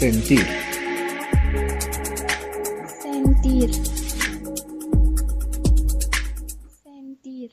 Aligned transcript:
Sentir. 0.00 0.40
Sentir. 3.02 3.70
Sentir. 6.82 7.50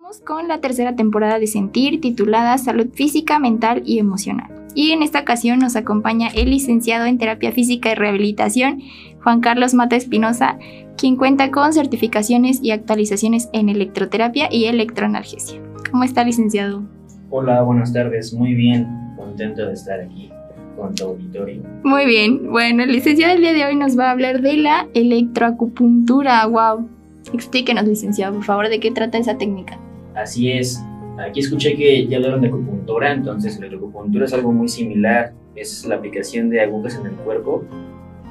Vamos 0.00 0.20
con 0.26 0.48
la 0.48 0.60
tercera 0.60 0.96
temporada 0.96 1.38
de 1.38 1.46
Sentir 1.46 2.00
titulada 2.00 2.58
Salud 2.58 2.88
Física, 2.92 3.38
Mental 3.38 3.84
y 3.86 4.00
Emocional. 4.00 4.50
Y 4.74 4.90
en 4.90 5.04
esta 5.04 5.20
ocasión 5.20 5.60
nos 5.60 5.76
acompaña 5.76 6.26
el 6.34 6.50
licenciado 6.50 7.06
en 7.06 7.16
Terapia 7.16 7.52
Física 7.52 7.92
y 7.92 7.94
Rehabilitación, 7.94 8.80
Juan 9.22 9.40
Carlos 9.40 9.74
Mata 9.74 9.94
Espinosa, 9.94 10.58
quien 10.96 11.14
cuenta 11.14 11.52
con 11.52 11.72
certificaciones 11.72 12.58
y 12.60 12.72
actualizaciones 12.72 13.48
en 13.52 13.68
electroterapia 13.68 14.48
y 14.50 14.64
electroanalgesia. 14.64 15.60
¿Cómo 15.92 16.02
está, 16.02 16.24
licenciado? 16.24 16.82
Hola, 17.30 17.62
buenas 17.62 17.92
tardes. 17.92 18.34
Muy 18.34 18.54
bien, 18.54 19.14
contento 19.16 19.64
de 19.64 19.74
estar 19.74 20.00
aquí 20.00 20.32
con 20.76 20.94
tu 20.94 21.04
auditorio. 21.04 21.62
Muy 21.84 22.06
bien. 22.06 22.50
Bueno, 22.50 22.82
el 22.82 22.92
licenciado 22.92 23.34
el 23.34 23.40
día 23.40 23.52
de 23.52 23.64
hoy 23.64 23.76
nos 23.76 23.98
va 23.98 24.08
a 24.08 24.10
hablar 24.12 24.40
de 24.42 24.56
la 24.56 24.88
electroacupuntura. 24.94 26.46
¡Wow! 26.46 26.88
Explíquenos, 27.32 27.86
licenciado, 27.86 28.34
por 28.34 28.44
favor, 28.44 28.68
de 28.68 28.80
qué 28.80 28.90
trata 28.90 29.18
esa 29.18 29.38
técnica. 29.38 29.78
Así 30.14 30.50
es. 30.50 30.82
Aquí 31.18 31.40
escuché 31.40 31.76
que 31.76 32.06
ya 32.06 32.16
hablaron 32.16 32.40
de 32.40 32.48
acupuntura, 32.48 33.12
entonces 33.12 33.58
la 33.60 33.66
acupuntura 33.66 34.24
es 34.24 34.32
algo 34.32 34.52
muy 34.52 34.68
similar. 34.68 35.34
Es 35.54 35.84
la 35.86 35.96
aplicación 35.96 36.48
de 36.50 36.60
agujas 36.60 36.98
en 36.98 37.06
el 37.06 37.16
cuerpo 37.16 37.64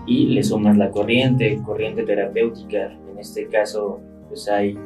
y 0.06 0.28
le 0.28 0.44
sumas 0.44 0.78
la 0.78 0.90
corriente, 0.90 1.60
corriente 1.66 2.04
terapéutica. 2.04 2.92
En 3.12 3.20
este 3.20 3.48
caso, 3.48 4.02
pues 4.28 4.50
hay 4.50 4.78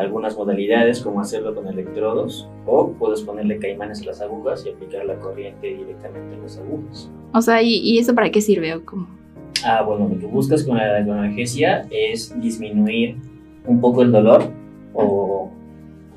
algunas 0.00 0.36
modalidades 0.36 1.00
como 1.00 1.20
hacerlo 1.20 1.54
con 1.54 1.68
electrodos 1.68 2.48
o 2.66 2.92
puedes 2.92 3.22
ponerle 3.22 3.58
caimanes 3.58 4.02
a 4.02 4.06
las 4.06 4.20
agujas 4.20 4.64
y 4.66 4.70
aplicar 4.70 5.04
la 5.04 5.16
corriente 5.16 5.68
directamente 5.68 6.34
en 6.34 6.42
las 6.42 6.58
agujas. 6.58 7.10
O 7.32 7.42
sea, 7.42 7.62
¿y, 7.62 7.98
eso 7.98 8.14
para 8.14 8.30
qué 8.30 8.40
sirve 8.40 8.74
o 8.74 8.84
cómo? 8.84 9.08
Ah, 9.64 9.82
bueno, 9.82 10.08
lo 10.08 10.18
que 10.18 10.26
buscas 10.26 10.64
con 10.64 10.76
la 10.76 10.96
analgesia 10.96 11.86
es 11.90 12.34
disminuir 12.40 13.16
un 13.66 13.80
poco 13.80 14.02
el 14.02 14.10
dolor 14.10 14.44
o, 14.94 15.50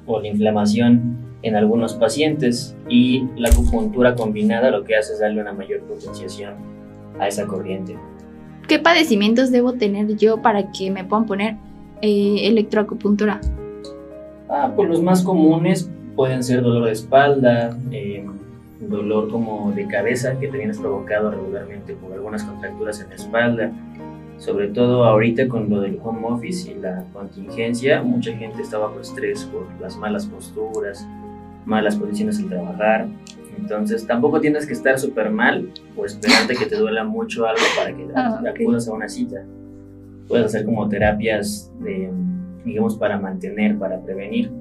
o 0.06 0.20
la 0.20 0.28
inflamación 0.28 1.18
en 1.42 1.56
algunos 1.56 1.94
pacientes 1.96 2.76
y 2.88 3.26
la 3.36 3.50
acupuntura 3.50 4.16
combinada 4.16 4.72
lo 4.72 4.86
que 4.86 4.96
hace 4.96 5.14
es 5.14 5.20
darle 5.20 5.42
una 5.42 5.52
mayor 5.52 5.82
potenciación 5.82 6.54
a 7.20 7.28
esa 7.28 7.46
corriente. 7.46 7.98
¿Qué 8.68 8.80
padecimientos 8.80 9.52
debo 9.52 9.74
tener 9.74 10.16
yo 10.16 10.42
para 10.42 10.72
que 10.72 10.90
me 10.90 11.04
puedan 11.04 11.26
poner 11.26 11.58
eh, 12.02 12.48
electroacupuntura? 12.48 13.42
Ah, 14.50 14.72
pues 14.76 14.90
los 14.90 15.02
más 15.02 15.24
comunes 15.24 15.90
pueden 16.16 16.44
ser 16.44 16.62
dolor 16.62 16.86
de 16.86 16.92
espalda, 16.92 17.78
eh, 17.92 18.26
dolor 18.80 19.30
como 19.30 19.72
de 19.72 19.88
cabeza 19.88 20.38
que 20.40 20.48
también 20.48 20.72
es 20.72 20.80
provocado 20.80 21.32
regularmente 21.32 21.94
por 21.94 22.14
algunas 22.14 22.44
contracturas 22.44 23.02
en 23.02 23.10
la 23.10 23.16
espalda. 23.16 23.72
Sobre 24.38 24.68
todo 24.68 25.06
ahorita 25.06 25.48
con 25.48 25.70
lo 25.70 25.80
del 25.80 26.00
home 26.04 26.28
office 26.28 26.72
y 26.72 26.76
la 26.76 27.06
contingencia, 27.14 28.04
mucha 28.04 28.36
gente 28.36 28.62
está 28.62 28.78
bajo 28.78 29.00
estrés 29.00 29.46
por 29.46 29.68
las 29.80 29.96
malas 29.96 30.26
posturas, 30.26 31.08
malas 31.66 31.96
posiciones 31.96 32.40
al 32.40 32.50
trabajar. 32.50 33.08
Entonces 33.58 34.06
tampoco 34.06 34.42
tienes 34.42 34.66
que 34.66 34.74
estar 34.74 35.00
súper 35.00 35.30
mal 35.30 35.70
o 35.96 36.06
esperarte 36.06 36.56
que 36.56 36.66
te 36.66 36.76
duela 36.76 37.04
mucho 37.04 37.46
algo 37.46 37.62
para 37.78 37.96
que 37.96 38.08
ah, 38.16 38.42
acudas 38.50 38.88
a 38.88 38.94
una 38.94 39.08
cita. 39.08 39.46
Puedes 40.28 40.48
hacer 40.48 40.66
como 40.66 40.90
terapias 40.90 41.72
de 41.80 42.10
digamos, 42.66 42.98
para 42.98 43.20
mantener, 43.20 43.78
para 43.78 44.02
prevenir. 44.02 44.52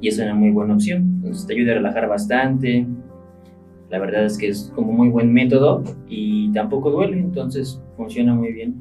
Y 0.00 0.08
es 0.08 0.18
una 0.18 0.34
muy 0.34 0.50
buena 0.50 0.74
opción. 0.74 1.02
Entonces 1.16 1.46
te 1.46 1.54
ayuda 1.54 1.72
a 1.72 1.74
relajar 1.76 2.08
bastante. 2.08 2.86
La 3.90 3.98
verdad 3.98 4.24
es 4.24 4.36
que 4.36 4.48
es 4.48 4.70
como 4.74 4.92
muy 4.92 5.08
buen 5.08 5.32
método 5.32 5.82
y 6.08 6.52
tampoco 6.52 6.90
duele, 6.90 7.18
entonces 7.18 7.80
funciona 7.96 8.34
muy 8.34 8.52
bien. 8.52 8.74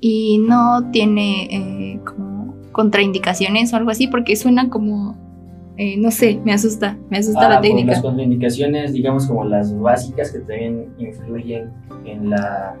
Y 0.00 0.38
no 0.38 0.90
tiene 0.90 1.48
eh, 1.50 2.00
como 2.04 2.54
contraindicaciones 2.72 3.72
o 3.72 3.76
algo 3.76 3.90
así, 3.90 4.06
porque 4.06 4.36
suena 4.36 4.70
como, 4.70 5.16
eh, 5.76 5.96
no 5.98 6.10
sé, 6.10 6.40
me 6.44 6.52
asusta, 6.52 6.96
me 7.10 7.18
asusta 7.18 7.48
la 7.48 7.56
ah, 7.56 7.58
pues 7.58 7.70
técnica. 7.70 7.92
Las 7.92 8.02
contraindicaciones, 8.02 8.92
digamos 8.92 9.26
como 9.26 9.44
las 9.44 9.76
básicas 9.78 10.32
que 10.32 10.38
también 10.38 10.94
influyen 10.96 11.70
en 12.06 12.30
la, 12.30 12.76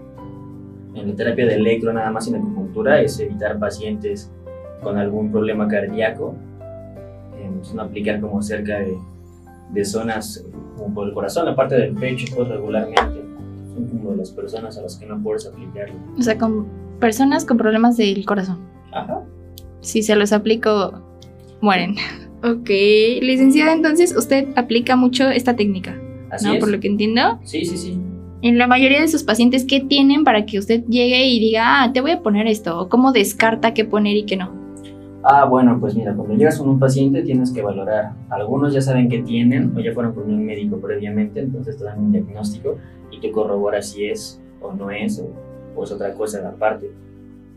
en 0.94 1.08
la 1.08 1.16
terapia 1.16 1.46
de 1.46 1.54
electro, 1.56 1.92
nada 1.92 2.10
más 2.10 2.28
en 2.28 2.34
la 2.34 2.38
acupuntura, 2.38 3.02
es 3.02 3.18
evitar 3.20 3.58
pacientes 3.58 4.32
con 4.82 4.96
algún 4.96 5.30
problema 5.30 5.66
cardíaco, 5.68 6.34
no 7.74 7.82
aplicar 7.82 8.20
como 8.20 8.42
cerca 8.42 8.78
de, 8.78 8.96
de, 9.72 9.84
zonas 9.84 10.44
como 10.76 10.94
por 10.94 11.08
el 11.08 11.14
corazón, 11.14 11.46
la 11.46 11.56
parte 11.56 11.76
del 11.76 11.94
pecho, 11.94 12.26
pues 12.34 12.48
regularmente 12.48 13.24
son 13.74 13.88
como 13.88 14.14
las 14.14 14.30
personas 14.30 14.78
a 14.78 14.82
las 14.82 14.96
que 14.96 15.06
no 15.06 15.20
puedes 15.22 15.46
aplicarlo. 15.46 15.94
O 16.18 16.22
sea, 16.22 16.38
con 16.38 16.66
personas 17.00 17.44
con 17.44 17.56
problemas 17.56 17.96
del 17.96 18.24
corazón. 18.24 18.58
Ajá. 18.92 19.22
Si 19.80 20.02
se 20.02 20.14
los 20.16 20.32
aplico, 20.32 21.00
mueren. 21.60 21.96
Ok, 22.42 22.68
licenciada, 23.20 23.72
entonces 23.72 24.16
usted 24.16 24.48
aplica 24.56 24.94
mucho 24.94 25.28
esta 25.28 25.56
técnica, 25.56 26.00
Así 26.30 26.46
¿no? 26.46 26.54
Es. 26.54 26.60
Por 26.60 26.70
lo 26.70 26.78
que 26.78 26.86
entiendo. 26.86 27.40
Sí, 27.42 27.64
sí, 27.64 27.76
sí. 27.76 27.98
En 28.42 28.58
la 28.58 28.68
mayoría 28.68 29.00
de 29.00 29.08
sus 29.08 29.24
pacientes, 29.24 29.64
¿qué 29.64 29.80
tienen 29.80 30.22
para 30.22 30.46
que 30.46 30.60
usted 30.60 30.84
llegue 30.88 31.26
y 31.26 31.40
diga, 31.40 31.82
ah, 31.82 31.92
te 31.92 32.00
voy 32.00 32.12
a 32.12 32.22
poner 32.22 32.46
esto? 32.46 32.78
¿O 32.78 32.88
cómo 32.88 33.10
descarta 33.10 33.74
qué 33.74 33.84
poner 33.84 34.16
y 34.16 34.24
qué 34.24 34.36
no? 34.36 34.67
Ah, 35.22 35.44
bueno, 35.46 35.78
pues 35.80 35.96
mira, 35.96 36.14
cuando 36.14 36.34
llegas 36.34 36.58
con 36.58 36.68
un 36.68 36.78
paciente 36.78 37.22
tienes 37.22 37.52
que 37.52 37.60
valorar. 37.60 38.12
Algunos 38.30 38.72
ya 38.72 38.80
saben 38.80 39.08
que 39.08 39.22
tienen 39.22 39.76
o 39.76 39.80
ya 39.80 39.92
fueron 39.92 40.14
con 40.14 40.24
un 40.24 40.46
médico 40.46 40.78
previamente, 40.78 41.40
entonces 41.40 41.76
te 41.76 41.84
dan 41.84 41.98
un 41.98 42.12
diagnóstico 42.12 42.76
y 43.10 43.20
tú 43.20 43.32
corroboras 43.32 43.90
si 43.90 44.06
es 44.06 44.40
o 44.60 44.72
no 44.72 44.90
es 44.90 45.20
o, 45.20 45.82
es 45.82 45.92
otra 45.92 46.14
cosa 46.14 46.48
aparte. 46.48 46.90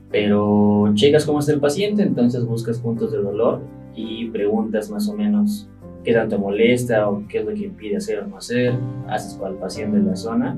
Pero 0.09 0.91
checas 0.95 1.25
cómo 1.25 1.39
está 1.39 1.53
el 1.53 1.59
paciente, 1.59 2.03
entonces 2.03 2.45
buscas 2.45 2.79
puntos 2.79 3.11
de 3.11 3.19
dolor 3.19 3.61
y 3.95 4.29
preguntas 4.29 4.89
más 4.89 5.07
o 5.07 5.13
menos 5.13 5.69
qué 6.03 6.13
tanto 6.13 6.39
molesta 6.39 7.09
o 7.09 7.23
qué 7.27 7.39
es 7.39 7.45
lo 7.45 7.53
que 7.53 7.65
impide 7.65 7.97
hacer 7.97 8.19
o 8.19 8.27
no 8.27 8.37
hacer, 8.37 8.73
haces 9.07 9.35
palpación 9.35 9.91
de 9.91 9.99
la 9.99 10.15
zona 10.15 10.57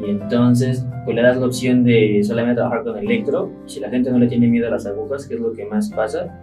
y 0.00 0.10
entonces, 0.10 0.86
pues 1.04 1.16
le 1.16 1.22
das 1.22 1.36
la 1.38 1.46
opción 1.46 1.82
de 1.82 2.22
solamente 2.22 2.56
trabajar 2.56 2.84
con 2.84 2.98
electro. 2.98 3.50
Si 3.66 3.80
la 3.80 3.90
gente 3.90 4.10
no 4.10 4.18
le 4.18 4.28
tiene 4.28 4.46
miedo 4.46 4.68
a 4.68 4.70
las 4.70 4.86
agujas, 4.86 5.26
que 5.26 5.34
es 5.34 5.40
lo 5.40 5.52
que 5.52 5.64
más 5.64 5.90
pasa, 5.90 6.38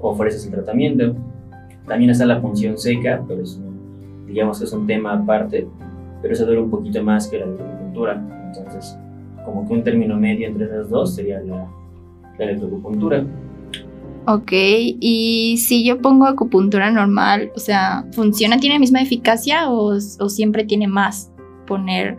ofreces 0.00 0.44
el 0.46 0.52
tratamiento. 0.52 1.14
También 1.86 2.10
está 2.10 2.26
la 2.26 2.40
función 2.40 2.76
seca, 2.76 3.24
pero 3.26 3.42
es, 3.42 3.58
digamos 4.26 4.58
que 4.58 4.64
es 4.64 4.72
un 4.72 4.86
tema 4.86 5.14
aparte, 5.14 5.66
pero 6.20 6.34
eso 6.34 6.44
dura 6.44 6.60
un 6.60 6.70
poquito 6.70 7.02
más 7.02 7.28
que 7.28 7.38
la 7.38 7.46
acupuntura. 7.46 8.22
Entonces, 8.46 8.98
como 9.44 9.66
que 9.66 9.72
un 9.72 9.82
término 9.82 10.16
medio 10.18 10.46
entre 10.46 10.66
esas 10.66 10.90
dos 10.90 11.14
sería 11.14 11.40
la, 11.40 11.66
la 12.38 12.44
electroacupuntura. 12.44 13.24
Ok, 14.26 14.52
y 14.52 15.56
si 15.56 15.86
yo 15.86 16.02
pongo 16.02 16.26
acupuntura 16.26 16.90
normal, 16.90 17.50
o 17.56 17.58
sea, 17.58 18.04
¿funciona? 18.12 18.58
¿Tiene 18.58 18.74
la 18.74 18.80
misma 18.80 19.00
eficacia 19.00 19.70
o, 19.70 19.94
o 19.94 20.28
siempre 20.28 20.64
tiene 20.64 20.86
más 20.86 21.32
poner 21.66 22.18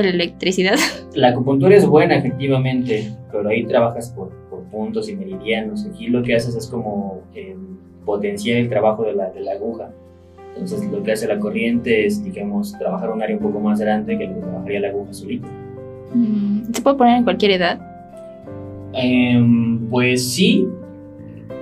electricidad. 0.00 0.76
La 1.14 1.28
acupuntura 1.28 1.76
es 1.76 1.86
buena, 1.86 2.16
efectivamente, 2.16 3.12
pero 3.30 3.48
ahí 3.48 3.64
trabajas 3.64 4.10
por, 4.10 4.30
por 4.50 4.62
puntos 4.64 5.08
y 5.08 5.16
meridianos. 5.16 5.86
Aquí 5.86 6.08
lo 6.08 6.22
que 6.22 6.34
haces 6.34 6.54
es 6.56 6.66
como 6.66 7.22
eh, 7.34 7.56
potenciar 8.04 8.58
el 8.58 8.68
trabajo 8.68 9.04
de 9.04 9.14
la, 9.14 9.30
de 9.30 9.40
la, 9.40 9.52
aguja. 9.52 9.90
Entonces, 10.54 10.90
lo 10.90 11.02
que 11.02 11.12
hace 11.12 11.26
la 11.26 11.38
corriente 11.38 12.06
es, 12.06 12.22
digamos, 12.22 12.76
trabajar 12.78 13.10
un 13.10 13.22
área 13.22 13.36
un 13.36 13.42
poco 13.42 13.60
más 13.60 13.80
grande 13.80 14.16
que 14.18 14.26
lo 14.26 14.34
que 14.34 14.40
trabajaría 14.40 14.80
la 14.80 14.88
aguja 14.88 15.12
solita. 15.12 15.48
Mm, 16.14 16.72
¿Se 16.72 16.82
puede 16.82 16.96
poner 16.96 17.16
en 17.18 17.24
cualquier 17.24 17.52
edad? 17.52 17.80
Eh, 18.94 19.42
pues 19.90 20.32
sí. 20.32 20.68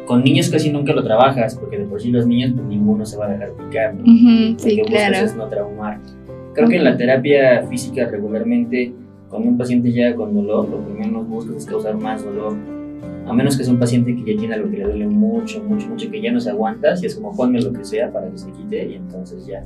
Con 0.06 0.25
niños 0.25 0.50
casi 0.50 0.70
nunca 0.70 0.93
lo 0.93 1.03
trabajas, 1.03 1.56
porque 1.56 1.78
de 1.78 1.84
por 1.84 2.00
sí 2.00 2.10
los 2.10 2.26
niños, 2.26 2.53
pues 2.54 2.66
ninguno 2.66 3.06
se 3.06 3.16
va 3.16 3.26
a 3.26 3.28
dejar 3.31 3.53
picar. 3.53 3.94
¿no? 3.94 4.03
Uh 4.03 4.06
-huh, 4.06 4.59
sí, 4.59 4.82
claro. 4.82 5.32
no 5.37 5.49
traumar. 5.49 6.00
Creo 6.54 6.69
que 6.69 6.76
en 6.76 6.84
la 6.84 6.96
terapia 6.96 7.66
física 7.69 8.08
regularmente, 8.08 8.93
cuando 9.28 9.49
un 9.49 9.58
paciente 9.58 9.90
llega 9.90 10.14
con 10.14 10.34
dolor, 10.34 10.69
lo 10.69 10.87
que 10.87 10.93
menos 10.93 11.26
buscas 11.26 11.56
es 11.56 11.66
causar 11.66 11.96
más 11.96 12.25
dolor. 12.25 12.54
A 13.26 13.32
menos 13.32 13.56
que 13.56 13.64
sea 13.64 13.72
un 13.72 13.78
paciente 13.78 14.14
que 14.14 14.34
ya 14.34 14.38
tiene 14.38 14.54
algo 14.54 14.70
que 14.70 14.78
le 14.78 14.84
duele 14.84 15.06
mucho, 15.06 15.62
mucho, 15.62 15.88
mucho, 15.88 16.10
que 16.10 16.20
ya 16.20 16.32
no 16.32 16.40
se 16.40 16.50
aguanta, 16.50 16.96
si 16.96 17.06
es 17.06 17.14
como 17.14 17.34
ponme 17.34 17.60
lo 17.62 17.72
que 17.72 17.84
sea 17.84 18.12
para 18.12 18.28
que 18.28 18.37
se 18.37 18.50
quite 18.50 18.87
y 18.90 18.94
entonces 18.96 19.46
ya. 19.46 19.64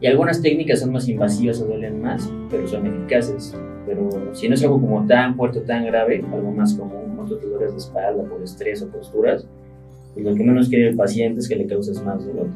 Y 0.00 0.06
algunas 0.06 0.40
técnicas 0.40 0.80
son 0.80 0.92
más 0.92 1.08
invasivas 1.08 1.60
o 1.60 1.66
duelen 1.66 2.00
más, 2.00 2.32
pero 2.50 2.66
son 2.68 2.86
eficaces. 2.86 3.54
Pero 3.86 4.08
si 4.32 4.48
no 4.48 4.54
es 4.54 4.62
algo 4.62 4.80
como 4.80 5.06
tan 5.06 5.34
fuerte, 5.36 5.60
tan 5.60 5.84
grave, 5.84 6.24
algo 6.32 6.52
más 6.52 6.74
común, 6.74 7.16
como 7.16 7.28
dolores 7.28 7.72
de 7.72 7.78
espalda 7.78 8.22
por 8.22 8.42
estrés 8.42 8.82
o 8.82 8.88
posturas, 8.88 9.46
pues 10.14 10.24
lo 10.24 10.34
que 10.34 10.44
menos 10.44 10.68
quiere 10.68 10.88
el 10.88 10.96
paciente 10.96 11.40
es 11.40 11.48
que 11.48 11.56
le 11.56 11.66
causes 11.66 12.02
más 12.02 12.24
dolor. 12.24 12.48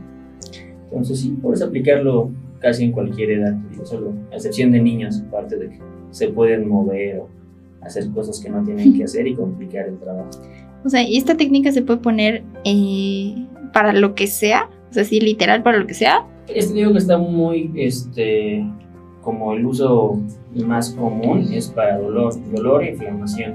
Entonces 0.84 1.20
sí, 1.20 1.36
puedes 1.42 1.62
aplicarlo 1.62 2.30
casi 2.60 2.84
en 2.84 2.92
cualquier 2.92 3.30
edad, 3.30 3.56
solo 3.84 4.12
a 4.32 4.36
excepción 4.36 4.72
de 4.72 4.80
niños, 4.80 5.22
aparte 5.28 5.56
de 5.56 5.68
que 5.70 5.78
se 6.10 6.28
pueden 6.28 6.68
mover 6.68 7.20
o 7.20 7.28
hacer 7.82 8.10
cosas 8.10 8.40
que 8.40 8.50
no 8.50 8.64
tienen 8.64 8.96
que 8.96 9.04
hacer 9.04 9.26
y 9.26 9.34
complicar 9.34 9.88
el 9.88 9.98
trabajo. 9.98 10.30
O 10.84 10.88
sea, 10.88 11.02
¿y 11.02 11.16
esta 11.16 11.36
técnica 11.36 11.72
se 11.72 11.82
puede 11.82 12.00
poner 12.00 12.42
eh, 12.64 13.34
para 13.72 13.92
lo 13.92 14.14
que 14.14 14.26
sea? 14.26 14.68
O 14.90 14.94
sea, 14.94 15.04
sí, 15.04 15.20
literal 15.20 15.62
para 15.62 15.78
lo 15.78 15.86
que 15.86 15.94
sea. 15.94 16.24
Este 16.48 16.74
digo 16.74 16.92
que 16.92 16.98
está 16.98 17.18
muy, 17.18 17.70
este, 17.76 18.64
como 19.22 19.52
el 19.52 19.66
uso 19.66 20.18
más 20.64 20.90
común 20.92 21.46
es 21.52 21.68
para 21.68 21.98
dolor, 21.98 22.32
dolor 22.52 22.84
e 22.84 22.92
inflamación. 22.92 23.54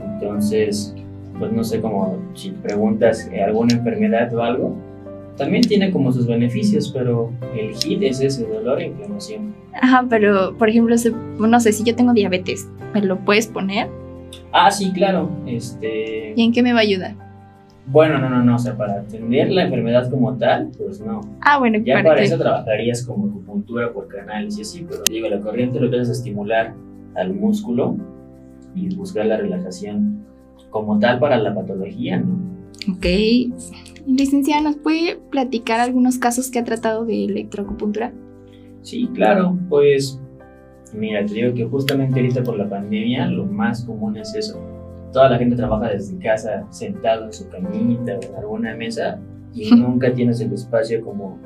Entonces, 0.00 0.94
pues 1.38 1.52
no 1.52 1.64
sé 1.64 1.80
cómo 1.80 2.18
si 2.34 2.50
preguntas 2.50 3.28
alguna 3.44 3.74
enfermedad 3.74 4.32
o 4.34 4.42
algo, 4.42 4.76
también 5.36 5.62
tiene 5.62 5.90
como 5.90 6.12
sus 6.12 6.26
beneficios, 6.26 6.90
pero 6.92 7.32
el 7.56 7.74
HIT 7.74 8.02
es 8.02 8.20
ese 8.20 8.46
dolor 8.46 8.80
e 8.80 8.86
inflamación. 8.86 9.54
Ajá, 9.72 10.06
pero 10.08 10.56
por 10.56 10.68
ejemplo, 10.68 10.94
no 11.38 11.60
sé, 11.60 11.72
si 11.72 11.84
yo 11.84 11.96
tengo 11.96 12.12
diabetes, 12.12 12.68
¿me 12.92 13.02
lo 13.02 13.18
puedes 13.18 13.48
poner? 13.48 13.88
Ah, 14.52 14.70
sí, 14.70 14.92
claro. 14.92 15.30
Este... 15.46 16.34
¿Y 16.36 16.42
en 16.42 16.52
qué 16.52 16.62
me 16.62 16.72
va 16.72 16.80
a 16.80 16.82
ayudar? 16.82 17.14
Bueno, 17.86 18.18
no, 18.18 18.30
no, 18.30 18.42
no, 18.42 18.56
o 18.56 18.58
sea, 18.58 18.76
para 18.76 19.00
atender 19.00 19.50
la 19.50 19.64
enfermedad 19.64 20.10
como 20.10 20.36
tal, 20.38 20.70
pues 20.78 21.00
no. 21.00 21.20
Ah, 21.42 21.58
bueno, 21.58 21.78
ya 21.78 22.02
para, 22.02 22.22
eso 22.22 22.38
trabajarías 22.38 23.04
como 23.04 23.26
acupuntura 23.26 23.92
por 23.92 24.08
canales 24.08 24.56
y 24.56 24.62
así, 24.62 24.86
pero 24.88 25.02
digo, 25.10 25.28
la 25.28 25.40
corriente 25.40 25.78
lo 25.78 25.90
que 25.90 25.96
hace 25.96 26.12
es 26.12 26.18
estimular 26.18 26.72
al 27.14 27.34
músculo 27.34 27.96
y 28.74 28.94
buscar 28.94 29.26
la 29.26 29.36
relajación 29.36 30.24
como 30.70 30.98
tal 30.98 31.18
para 31.18 31.36
la 31.36 31.54
patología, 31.54 32.20
¿no? 32.20 32.53
Ok. 32.90 33.06
Licenciada, 34.06 34.62
¿nos 34.62 34.76
puede 34.76 35.16
platicar 35.30 35.80
algunos 35.80 36.18
casos 36.18 36.50
que 36.50 36.58
ha 36.58 36.64
tratado 36.64 37.04
de 37.04 37.24
electroacupuntura? 37.24 38.12
Sí, 38.82 39.08
claro, 39.14 39.56
pues 39.70 40.20
mira, 40.92 41.24
te 41.24 41.34
digo 41.34 41.54
que 41.54 41.64
justamente 41.64 42.20
ahorita 42.20 42.42
por 42.42 42.58
la 42.58 42.68
pandemia 42.68 43.26
lo 43.26 43.46
más 43.46 43.84
común 43.84 44.16
es 44.16 44.34
eso. 44.34 44.60
Toda 45.12 45.30
la 45.30 45.38
gente 45.38 45.56
trabaja 45.56 45.88
desde 45.88 46.18
casa, 46.18 46.66
sentado 46.70 47.24
en 47.24 47.32
su 47.32 47.48
camita 47.48 48.18
o 48.18 48.22
en 48.22 48.36
alguna 48.36 48.76
mesa 48.76 49.18
y 49.54 49.70
nunca 49.76 50.12
tienes 50.12 50.40
el 50.40 50.52
espacio 50.52 51.02
como 51.02 51.38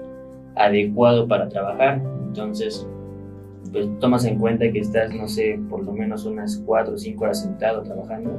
adecuado 0.56 1.29
para 1.29 1.49
trabajar. 1.49 2.02
Entonces, 2.26 2.87
pues 3.70 3.87
tomas 4.00 4.25
en 4.25 4.38
cuenta 4.38 4.70
que 4.73 4.81
estás, 4.81 5.14
no 5.14 5.29
sé, 5.29 5.61
por 5.69 5.85
lo 5.85 5.93
menos 5.93 6.25
unas 6.25 6.62
4 6.67 6.94
o 6.94 6.99
5 6.99 7.25
horas 7.25 7.43
sentado 7.43 7.82
trabajando 7.82 8.32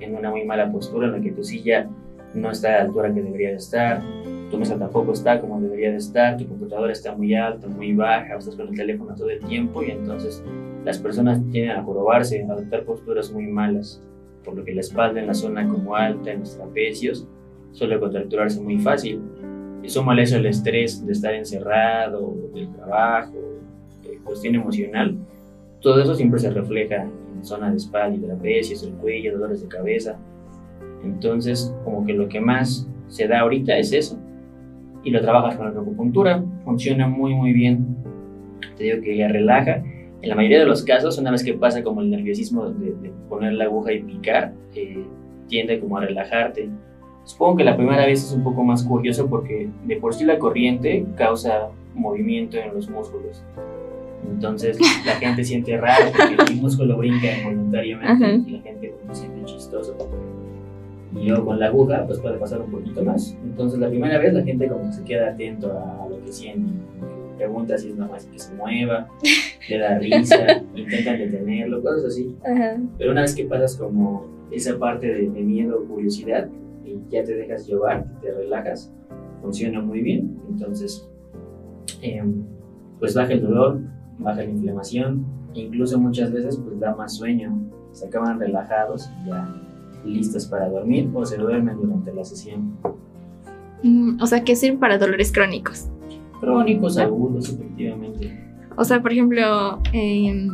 en 0.00 0.14
una 0.14 0.30
muy 0.30 0.44
mala 0.44 0.70
postura 0.70 1.08
en 1.08 1.12
la 1.12 1.20
que 1.20 1.32
tu 1.32 1.42
silla 1.42 1.88
no 2.34 2.50
está 2.50 2.68
a 2.68 2.72
la 2.72 2.80
altura 2.82 3.12
que 3.12 3.22
debería 3.22 3.50
de 3.50 3.56
estar, 3.56 4.02
tu 4.50 4.58
mesa 4.58 4.78
tampoco 4.78 5.12
está 5.12 5.40
como 5.40 5.60
debería 5.60 5.90
de 5.90 5.96
estar, 5.96 6.36
tu 6.36 6.46
computadora 6.46 6.92
está 6.92 7.14
muy 7.14 7.34
alta, 7.34 7.66
muy 7.66 7.92
baja, 7.94 8.36
estás 8.36 8.54
con 8.54 8.68
el 8.68 8.76
teléfono 8.76 9.14
todo 9.14 9.30
el 9.30 9.40
tiempo 9.40 9.82
y 9.82 9.90
entonces 9.90 10.42
las 10.84 10.98
personas 10.98 11.40
tienden 11.50 11.76
a 11.76 11.82
jorobarse, 11.82 12.44
a 12.44 12.52
adoptar 12.52 12.84
posturas 12.84 13.32
muy 13.32 13.46
malas, 13.46 14.00
por 14.44 14.54
lo 14.54 14.64
que 14.64 14.72
la 14.72 14.80
espalda 14.80 15.20
en 15.20 15.26
la 15.26 15.34
zona 15.34 15.68
como 15.68 15.96
alta, 15.96 16.30
en 16.30 16.40
los 16.40 16.56
trapecios, 16.56 17.26
suele 17.72 17.98
contracturarse 17.98 18.60
muy 18.60 18.78
fácil. 18.78 19.20
Y 19.82 19.88
suma 19.88 20.20
eso 20.20 20.36
el 20.36 20.46
estrés 20.46 21.04
de 21.04 21.12
estar 21.12 21.34
encerrado, 21.34 22.34
del 22.54 22.72
trabajo, 22.72 23.34
de 24.02 24.16
cuestión 24.18 24.54
emocional. 24.54 25.16
Todo 25.80 26.00
eso 26.00 26.14
siempre 26.14 26.38
se 26.38 26.50
refleja 26.50 27.02
en 27.02 27.44
zona 27.44 27.70
de 27.70 27.76
espalda 27.76 28.16
y 28.16 28.20
trapecios, 28.20 28.82
el 28.82 28.92
cuello, 28.92 29.32
dolores 29.32 29.62
de 29.62 29.68
cabeza. 29.68 30.18
Entonces, 31.06 31.72
como 31.84 32.04
que 32.04 32.12
lo 32.12 32.28
que 32.28 32.40
más 32.40 32.88
se 33.08 33.28
da 33.28 33.40
ahorita 33.40 33.78
es 33.78 33.92
eso. 33.92 34.18
Y 35.04 35.10
lo 35.10 35.20
trabajas 35.20 35.56
con 35.56 35.72
la 35.72 35.80
acupuntura, 35.80 36.44
funciona 36.64 37.06
muy, 37.06 37.34
muy 37.34 37.52
bien. 37.52 37.96
Te 38.76 38.84
digo 38.84 39.00
que 39.00 39.16
ya 39.16 39.28
relaja. 39.28 39.82
En 40.22 40.28
la 40.28 40.34
mayoría 40.34 40.58
de 40.58 40.66
los 40.66 40.82
casos, 40.82 41.18
una 41.18 41.30
vez 41.30 41.44
que 41.44 41.54
pasa 41.54 41.82
como 41.82 42.00
el 42.00 42.10
nerviosismo 42.10 42.68
de, 42.68 43.12
poner 43.28 43.52
la 43.52 43.64
aguja 43.64 43.92
y 43.92 44.02
picar, 44.02 44.52
eh, 44.74 45.04
tiende 45.46 45.78
como 45.78 45.98
a 45.98 46.00
relajarte. 46.00 46.68
Supongo 47.24 47.58
que 47.58 47.64
la 47.64 47.76
primera 47.76 48.04
vez 48.04 48.24
es 48.24 48.32
un 48.32 48.42
poco 48.42 48.64
más 48.64 48.82
curioso 48.82 49.28
porque 49.28 49.68
de 49.84 49.96
por 49.96 50.14
sí 50.14 50.24
la 50.24 50.38
corriente 50.38 51.04
causa 51.16 51.68
movimiento 51.94 52.56
en 52.56 52.74
los 52.74 52.88
músculos. 52.90 53.44
Entonces 54.28 54.78
la 55.04 55.12
gente 55.12 55.44
siente 55.44 55.76
raro 55.76 56.06
porque 56.16 56.52
el 56.52 56.60
músculo 56.60 56.96
brinca 56.96 57.38
involuntariamente 57.38 58.50
y 58.50 58.52
la 58.52 58.62
gente 58.62 58.94
se 59.12 59.20
siente 59.20 59.44
chistoso 59.44 59.96
y 61.16 61.26
yo 61.26 61.44
con 61.44 61.58
la 61.58 61.66
aguja 61.66 62.04
pues 62.06 62.18
puede 62.20 62.38
pasar 62.38 62.60
un 62.60 62.70
poquito 62.70 63.02
más. 63.04 63.36
Entonces 63.42 63.78
la 63.78 63.88
primera 63.88 64.18
vez 64.18 64.34
la 64.34 64.42
gente 64.42 64.68
como 64.68 64.92
se 64.92 65.02
queda 65.04 65.30
atento 65.30 65.72
a 65.72 66.06
lo 66.08 66.22
que 66.22 66.32
siente, 66.32 66.72
pregunta 67.36 67.78
si 67.78 67.90
es 67.90 67.96
normal 67.96 68.20
que 68.30 68.38
se 68.38 68.54
mueva, 68.54 69.08
le 69.68 69.78
da 69.78 69.98
risa, 69.98 70.62
intentan 70.74 71.18
detenerlo, 71.18 71.82
cosas 71.82 72.06
así. 72.06 72.34
Pero 72.98 73.12
una 73.12 73.22
vez 73.22 73.34
que 73.34 73.44
pasas 73.44 73.76
como 73.76 74.26
esa 74.50 74.78
parte 74.78 75.06
de, 75.06 75.28
miedo 75.28 75.78
o 75.78 75.84
curiosidad 75.84 76.48
y 76.84 76.98
ya 77.10 77.24
te 77.24 77.34
dejas 77.34 77.66
llevar, 77.66 78.06
te 78.20 78.32
relajas, 78.32 78.92
funciona 79.42 79.80
muy 79.80 80.00
bien. 80.02 80.38
Entonces, 80.48 81.08
em, 82.02 82.44
pues 82.98 83.14
baja 83.14 83.32
el 83.32 83.42
dolor, 83.42 83.80
baja 84.18 84.42
la 84.42 84.50
inflamación, 84.50 85.24
incluso 85.54 85.98
muchas 85.98 86.32
veces 86.32 86.56
pues 86.56 86.78
da 86.80 86.94
más 86.94 87.16
sueño, 87.16 87.58
se 87.92 88.06
acaban 88.06 88.38
relajados 88.38 89.10
y 89.22 89.28
ya 89.28 89.65
listas 90.06 90.46
para 90.46 90.68
dormir 90.68 91.10
o 91.14 91.24
se 91.24 91.36
duermen 91.36 91.76
durante 91.76 92.12
la 92.12 92.24
sesión. 92.24 92.76
Mm, 93.82 94.20
o 94.20 94.26
sea, 94.26 94.44
¿qué 94.44 94.56
sirve 94.56 94.78
para 94.78 94.98
dolores 94.98 95.32
crónicos? 95.32 95.88
Crónicos, 96.40 96.98
agudos, 96.98 97.50
efectivamente. 97.50 98.46
O 98.76 98.84
sea, 98.84 99.00
por 99.00 99.12
ejemplo, 99.12 99.80
eh, 99.92 100.48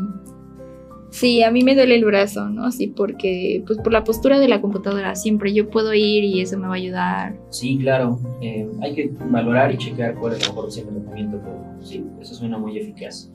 sí, 1.11 1.43
a 1.43 1.51
mí 1.51 1.63
me 1.63 1.75
duele 1.75 1.97
el 1.97 2.05
brazo, 2.05 2.49
¿no? 2.49 2.71
Sí, 2.71 2.87
porque 2.87 3.63
pues 3.67 3.79
por 3.79 3.93
la 3.93 4.05
postura 4.05 4.39
de 4.39 4.49
la 4.49 4.61
computadora 4.61 5.15
siempre 5.17 5.53
yo 5.53 5.69
puedo 5.71 5.93
ir 5.95 6.25
y 6.25 6.41
eso 6.41 6.59
me 6.59 6.67
va 6.67 6.75
a 6.75 6.77
ayudar. 6.77 7.37
Sí, 7.51 7.79
claro. 7.79 8.21
Eh, 8.41 8.69
hay 8.81 8.95
que 8.95 9.11
valorar 9.29 9.73
y 9.73 9.79
checar 9.79 10.15
cuál 10.15 10.35
es 10.35 10.43
la 10.43 10.49
mejor 10.49 10.67
opción 10.67 10.87
de 10.87 11.01
tratamiento, 11.01 11.41
pero 11.43 11.59
sí, 11.81 12.05
eso 12.21 12.35
suena 12.35 12.59
muy 12.59 12.79
eficaz. 12.79 13.33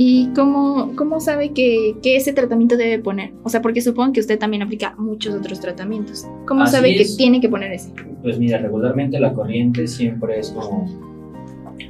¿Y 0.00 0.28
cómo, 0.28 0.92
cómo 0.94 1.18
sabe 1.18 1.52
que, 1.52 1.96
que, 2.00 2.16
ese 2.16 2.32
tratamiento 2.32 2.76
debe 2.76 3.00
poner? 3.00 3.32
O 3.42 3.48
sea, 3.48 3.60
porque 3.60 3.80
supongo 3.80 4.12
que 4.12 4.20
usted 4.20 4.38
también 4.38 4.62
aplica 4.62 4.94
muchos 4.96 5.34
otros 5.34 5.58
tratamientos. 5.58 6.24
¿Cómo 6.46 6.68
sabe 6.68 6.94
que 6.94 7.04
tiene 7.16 7.40
que 7.40 7.48
poner 7.48 7.72
ese? 7.72 7.92
Pues 8.22 8.38
mira, 8.38 8.58
regularmente 8.58 9.18
la 9.18 9.32
corriente 9.32 9.88
siempre 9.88 10.38
es 10.38 10.50
como, 10.50 10.86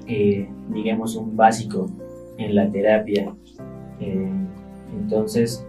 eh, 0.07 0.49
digamos, 0.71 1.17
un 1.17 1.37
básico 1.37 1.91
en 2.39 2.55
la 2.55 2.73
terapia. 2.73 3.35
Eh, 4.01 4.33
entonces, 4.99 5.67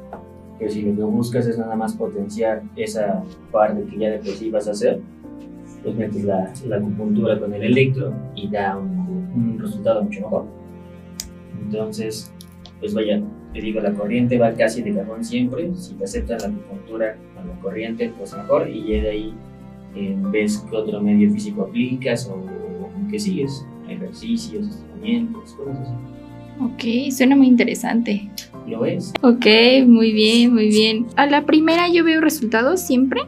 pues 0.58 0.76
si 0.76 0.84
lo 0.84 0.96
que 0.96 1.04
buscas 1.04 1.46
es 1.46 1.58
nada 1.58 1.76
más 1.76 1.94
potenciar 1.94 2.64
esa 2.78 3.22
parte 3.52 3.84
que 3.84 3.98
ya 3.98 4.12
de 4.12 4.20
por 4.20 4.30
sí 4.30 4.50
vas 4.50 4.66
a 4.70 4.72
hacer, 4.72 5.02
pues 5.84 5.94
metes 5.94 6.24
la, 6.24 6.54
la 6.66 6.78
acupuntura 6.78 7.38
con 7.38 7.54
el 7.54 7.64
electro 7.64 8.14
y 8.34 8.48
da 8.48 8.78
un, 8.78 9.30
un 9.36 9.60
resultado 9.60 10.04
mucho 10.04 10.22
mejor. 10.22 10.59
Entonces, 11.72 12.32
pues 12.80 12.96
vaya, 12.96 13.22
te 13.54 13.62
digo, 13.62 13.80
la 13.80 13.94
corriente 13.94 14.40
va 14.40 14.52
casi 14.54 14.82
de 14.82 14.96
cajón 14.96 15.24
siempre. 15.24 15.70
Si 15.76 15.94
te 15.94 16.04
aceptan 16.04 16.40
la 16.40 16.48
acupuntura 16.48 17.16
con 17.36 17.48
la 17.48 17.60
corriente, 17.60 18.12
pues 18.18 18.36
mejor. 18.36 18.68
Y 18.70 18.82
ya 18.88 19.04
de 19.04 19.10
ahí 19.10 19.34
eh, 19.96 20.16
ves 20.32 20.66
qué 20.70 20.76
otro 20.76 21.00
medio 21.00 21.30
físico 21.32 21.64
aplicas 21.64 22.28
o, 22.28 22.44
qué 23.12 23.20
sigues. 23.20 23.66
Ejercicios, 23.88 24.68
estiramientos, 24.68 25.54
cosas 25.54 25.80
así. 25.80 25.94
Ok, 26.62 27.12
suena 27.12 27.36
muy 27.36 27.48
interesante. 27.48 28.30
¿Lo 28.68 28.82
ves? 28.82 29.14
Ok, 29.22 29.46
muy 29.88 30.12
bien, 30.12 30.54
muy 30.54 30.70
bien. 30.70 31.06
A 31.16 31.28
la 31.28 31.46
primera 31.46 31.88
yo 31.90 32.04
veo 32.04 32.20
resultados 32.20 32.82
siempre. 32.82 33.22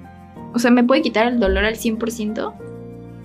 O 0.54 0.60
sea, 0.60 0.72
¿me 0.72 0.84
puede 0.84 1.01
quitar 1.01 1.27
el 1.27 1.39
dolor 1.39 1.63
al 1.63 1.75
100%? 1.75 2.54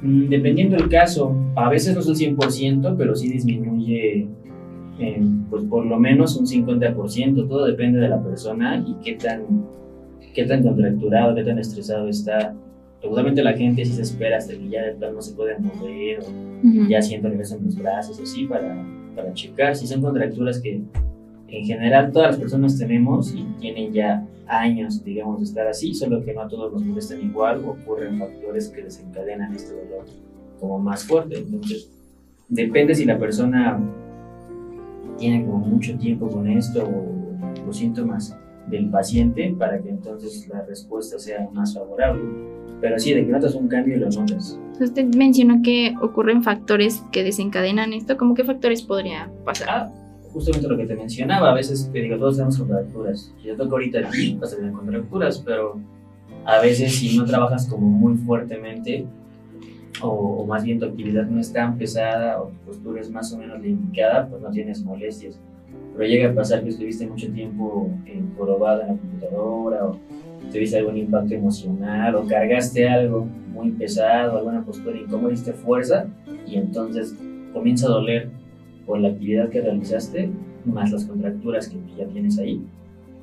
Mm, 0.02 0.28
dependiendo 0.28 0.76
del 0.76 0.88
caso, 0.88 1.34
a 1.56 1.68
veces 1.68 1.94
no 1.94 2.00
es 2.00 2.08
el 2.08 2.36
100%, 2.36 2.94
pero 2.96 3.14
sí 3.14 3.28
disminuye 3.28 4.28
pues 5.50 5.64
por 5.64 5.84
lo 5.86 5.98
menos 5.98 6.36
un 6.36 6.46
50%, 6.46 7.48
todo 7.48 7.66
depende 7.66 7.98
de 7.98 8.08
la 8.08 8.22
persona 8.22 8.84
y 8.86 8.94
qué 9.04 9.14
tan, 9.14 9.42
qué 10.34 10.44
tan 10.44 10.62
contracturado, 10.62 11.34
qué 11.34 11.44
tan 11.44 11.58
estresado 11.58 12.08
está. 12.08 12.54
Seguramente 13.00 13.42
la 13.42 13.52
gente 13.52 13.84
sí 13.84 13.92
se 13.92 14.02
espera 14.02 14.38
hasta 14.38 14.54
que 14.54 14.68
ya 14.68 14.82
de 14.84 14.92
plano 14.92 15.14
no 15.14 15.22
se 15.22 15.34
puede 15.34 15.58
mover 15.58 16.20
o 16.20 16.88
ya 16.88 17.02
siente 17.02 17.28
nervios 17.28 17.52
en 17.52 17.64
los 17.64 17.76
brazos, 17.76 18.18
así, 18.20 18.46
para, 18.46 18.84
para 19.14 19.32
checar 19.34 19.76
si 19.76 19.86
son 19.86 20.00
contracturas 20.00 20.60
que 20.60 20.80
en 21.48 21.64
general 21.64 22.10
todas 22.10 22.32
las 22.32 22.40
personas 22.40 22.78
tenemos 22.78 23.34
y 23.34 23.44
tienen 23.60 23.92
ya 23.92 24.26
años, 24.48 25.04
digamos, 25.04 25.40
de 25.40 25.44
estar 25.44 25.66
así, 25.66 25.94
solo 25.94 26.24
que 26.24 26.32
no 26.32 26.42
a 26.42 26.48
todos 26.48 26.72
nos 26.72 26.84
molestan 26.84 27.22
igual 27.22 27.62
o 27.64 27.70
ocurren 27.70 28.18
factores 28.18 28.68
que 28.68 28.82
desencadenan 28.82 29.54
este 29.54 29.74
dolor 29.74 30.06
como 30.60 30.78
más 30.78 31.04
fuerte. 31.04 31.38
Entonces, 31.38 31.90
depende 32.48 32.94
si 32.94 33.04
la 33.04 33.18
persona 33.18 33.80
tiene 35.18 35.44
como 35.44 35.58
mucho 35.58 35.96
tiempo 35.96 36.28
con 36.28 36.48
esto 36.48 36.84
o 36.84 37.64
los 37.66 37.76
síntomas 37.76 38.36
del 38.68 38.90
paciente 38.90 39.54
para 39.58 39.80
que 39.80 39.90
entonces 39.90 40.48
la 40.48 40.62
respuesta 40.62 41.18
sea 41.18 41.48
más 41.52 41.74
favorable. 41.74 42.22
Pero 42.80 42.98
sí, 42.98 43.14
de 43.14 43.24
que 43.24 43.32
notas 43.32 43.54
un 43.54 43.68
cambio 43.68 43.98
lo 43.98 44.10
notas. 44.10 44.58
Usted 44.78 45.06
mencionó 45.14 45.62
que 45.62 45.94
ocurren 46.02 46.42
factores 46.42 47.02
que 47.10 47.22
desencadenan 47.24 47.92
esto. 47.92 48.16
¿Cómo 48.16 48.34
qué 48.34 48.44
factores 48.44 48.82
podría 48.82 49.30
pasar? 49.44 49.68
Ah, 49.70 49.92
justamente 50.32 50.68
lo 50.68 50.76
que 50.76 50.86
te 50.86 50.94
mencionaba. 50.94 51.52
A 51.52 51.54
veces, 51.54 51.88
te 51.90 52.00
digo, 52.00 52.18
todos 52.18 52.36
tenemos 52.36 52.58
contracturas. 52.58 53.32
Si 53.40 53.48
yo 53.48 53.56
toco 53.56 53.76
ahorita 53.76 54.00
aquí, 54.00 54.36
vas 54.38 54.52
a 54.52 54.56
tener 54.56 54.72
contracturas, 54.72 55.38
pero 55.38 55.80
a 56.44 56.60
veces 56.60 56.94
si 56.94 57.16
no 57.16 57.24
trabajas 57.24 57.66
como 57.66 57.86
muy 57.88 58.16
fuertemente, 58.16 59.06
o, 60.02 60.44
más 60.46 60.64
bien 60.64 60.78
tu 60.78 60.86
actividad 60.86 61.26
no 61.26 61.40
es 61.40 61.52
tan 61.52 61.76
pesada 61.78 62.40
o 62.40 62.48
tu 62.48 62.56
postura 62.66 63.00
es 63.00 63.10
más 63.10 63.32
o 63.32 63.38
menos 63.38 63.64
indicada, 63.64 64.28
pues 64.28 64.42
no 64.42 64.50
tienes 64.50 64.82
molestias. 64.82 65.38
pero 65.92 66.08
llega 66.08 66.30
a 66.30 66.34
pasar 66.34 66.62
que 66.62 66.70
estuviste 66.70 67.06
mucho 67.06 67.30
tiempo 67.32 67.90
jorobado 68.36 68.82
en 68.82 68.88
la 68.88 68.94
computadora 68.94 69.86
o 69.86 69.98
tuviste 70.52 70.78
algún 70.78 70.96
impacto 70.96 71.34
emocional 71.34 72.14
o 72.14 72.26
cargaste 72.26 72.88
algo 72.88 73.26
muy 73.52 73.70
pesado, 73.70 74.38
alguna 74.38 74.64
postura 74.64 74.98
incómoda, 74.98 75.30
diste 75.30 75.52
fuerza 75.52 76.06
y 76.46 76.56
entonces 76.56 77.14
comienza 77.52 77.86
a 77.86 77.90
doler 77.90 78.28
por 78.86 79.00
la 79.00 79.08
actividad 79.08 79.48
que 79.48 79.60
realizaste, 79.60 80.30
más 80.64 80.92
las 80.92 81.04
contracturas 81.06 81.68
que 81.68 81.78
ya 81.96 82.06
tienes 82.06 82.38
ahí, 82.38 82.62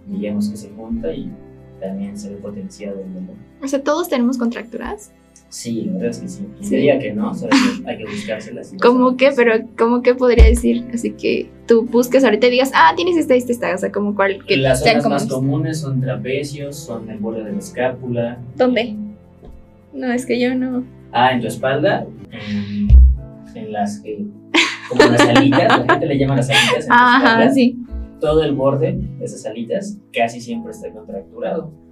digamos 0.08 0.50
que 0.50 0.58
se 0.58 0.70
junta 0.72 1.13
y 1.13 1.32
también 1.80 2.18
se 2.18 2.30
ve 2.32 2.38
potenciado 2.38 3.00
el 3.00 3.13
dolor. 3.13 3.36
O 3.62 3.68
sea, 3.68 3.84
¿todos 3.84 4.10
tenemos 4.10 4.38
contracturas? 4.38 5.13
Sí, 5.54 5.84
la 5.86 5.94
verdad 5.94 6.10
es 6.10 6.20
que 6.20 6.28
sí. 6.30 6.48
Y 6.62 6.68
diría 6.68 6.98
que 6.98 7.13
no, 7.13 7.32
solo 7.36 7.52
que 7.52 7.88
hay 7.88 7.98
que 8.00 8.06
buscárselas. 8.06 8.74
¿Cómo 8.82 9.16
que? 9.18 9.32
Pero, 9.36 9.54
¿cómo 9.78 10.02
que 10.02 10.16
podría 10.16 10.46
decir? 10.46 10.84
Así 10.92 11.12
que 11.12 11.48
tú 11.68 11.84
busques 11.84 12.24
ahorita 12.24 12.48
y 12.48 12.50
digas, 12.50 12.72
ah, 12.74 12.94
tienes 12.96 13.18
esta, 13.18 13.36
esta, 13.36 13.52
esta. 13.52 13.75
O 13.75 13.78
sea, 13.78 13.92
como 13.92 14.16
cual. 14.16 14.44
Que 14.48 14.58
Las 14.58 14.84
zonas 14.84 15.08
más 15.08 15.28
comunes 15.28 15.82
son 15.82 16.02
trapecios, 16.02 16.75
son 16.75 17.08
el 17.08 17.20
borde 17.20 17.44
de 17.44 17.52
la 17.52 17.60
escápula. 17.60 18.40
¿Dónde? 18.58 18.96
No, 19.94 20.12
es 20.12 20.25
que 20.25 20.40
yo 20.40 20.56
no. 20.56 20.84
Ah, 21.12 21.34
en 21.34 21.42
tu 21.42 21.48
espalda. 21.48 22.08
En, 22.32 22.88
en 23.56 23.72
las 23.72 24.00
que. 24.00 24.25
Como 24.90 25.04
las 25.04 25.22
alitas, 25.22 25.86
la 25.86 25.94
gente 25.94 26.06
le 26.08 26.18
llama 26.18 26.36
las 26.38 26.50
alitas. 26.50 26.86
En 26.86 26.92
Ajá, 26.92 27.50
sí. 27.52 27.78
Todo 28.20 28.44
el 28.44 28.56
borde 28.56 28.94
de 29.20 29.25
esas 29.25 29.46
alitas 29.46 30.00
casi 30.12 30.42
siempre 30.42 30.72
está 30.72 30.90
contracturado 30.90 31.83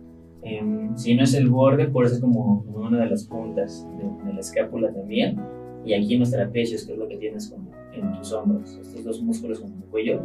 Em, 0.44 0.98
si 0.98 1.16
no 1.16 1.24
es 1.24 1.34
el 1.34 1.50
borde, 1.50 1.88
por 1.88 2.06
eso 2.06 2.16
es 2.16 2.22
como, 2.22 2.66
una 2.74 3.00
de 3.00 3.10
las 3.10 3.26
puntas 3.26 3.88
de, 3.98 4.34
la 4.34 4.40
escápula 4.40 4.92
también. 4.92 5.40
Y 5.86 5.94
aquí 5.94 6.14
en 6.14 6.20
los 6.22 6.32
trapecios, 6.32 6.86
que 6.86 6.94
es 6.94 6.98
lo 6.98 7.08
que 7.08 7.18
tienes 7.18 7.50
como 7.50 7.70
en 7.94 8.14
tus 8.14 8.32
hombros, 8.34 8.78
estos 8.78 9.04
dos 9.04 9.22
músculos 9.22 9.60
como 9.60 9.76
el 9.76 9.84
cuello. 9.90 10.22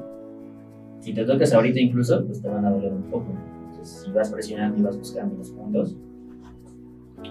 Si 1.01 1.13
te 1.13 1.25
tocas 1.25 1.53
ahorita 1.53 1.81
incluso, 1.81 2.25
pues 2.25 2.41
te 2.43 2.49
van 2.49 2.65
a 2.65 2.71
doler 2.71 2.93
un 2.93 3.05
poco. 3.05 3.27
Entonces, 3.71 4.03
si 4.05 4.11
vas 4.13 4.31
presionando 4.31 4.79
y 4.79 4.83
vas 4.83 4.99
buscando 4.99 5.37
los 5.37 5.51
puntos, 5.51 5.97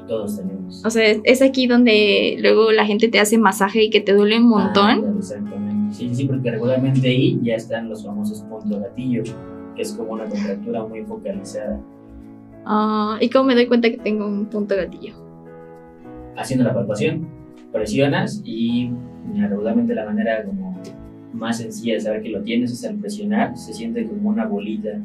todos 0.07 0.37
tenemos. 0.37 0.83
O 0.85 0.89
sea, 0.89 1.15
es 1.23 1.41
aquí 1.41 1.67
donde 1.67 2.37
luego 2.39 2.71
la 2.71 2.85
gente 2.85 3.07
te 3.07 3.19
hace 3.19 3.37
masaje 3.37 3.83
y 3.83 3.89
que 3.89 4.01
te 4.01 4.13
duele 4.13 4.37
un 4.37 4.49
montón. 4.49 5.17
exactamente. 5.17 5.95
Sí, 5.95 6.13
sí, 6.13 6.25
porque 6.25 6.51
regularmente 6.51 7.07
ahí 7.07 7.39
ya 7.43 7.55
están 7.55 7.89
los 7.89 8.03
famosos 8.03 8.41
puntos 8.43 8.79
gatillo, 8.81 9.23
que 9.75 9.81
es 9.81 9.93
como 9.93 10.13
una 10.13 10.25
contractura 10.25 10.83
muy 10.85 11.03
focalizada. 11.03 11.79
Ah, 12.65 13.17
¿Y 13.21 13.29
cómo 13.29 13.45
me 13.45 13.55
doy 13.55 13.67
cuenta 13.67 13.89
que 13.89 13.97
tengo 13.97 14.25
un 14.25 14.47
punto 14.47 14.75
gatillo? 14.75 15.13
Haciendo 16.35 16.65
la 16.65 16.73
palpación, 16.73 17.27
presionas 17.71 18.41
y 18.43 18.91
regularmente 19.37 19.93
la 19.93 20.05
manera 20.05 20.43
como 20.43 20.79
más 21.33 21.57
sencilla 21.57 21.95
de 21.95 21.99
saber 21.99 22.21
que 22.21 22.29
lo 22.29 22.41
tienes 22.41 22.71
es 22.71 22.85
al 22.85 22.95
presionar, 22.95 23.57
se 23.57 23.73
siente 23.73 24.05
como 24.05 24.29
una 24.29 24.45
bolita 24.45 24.99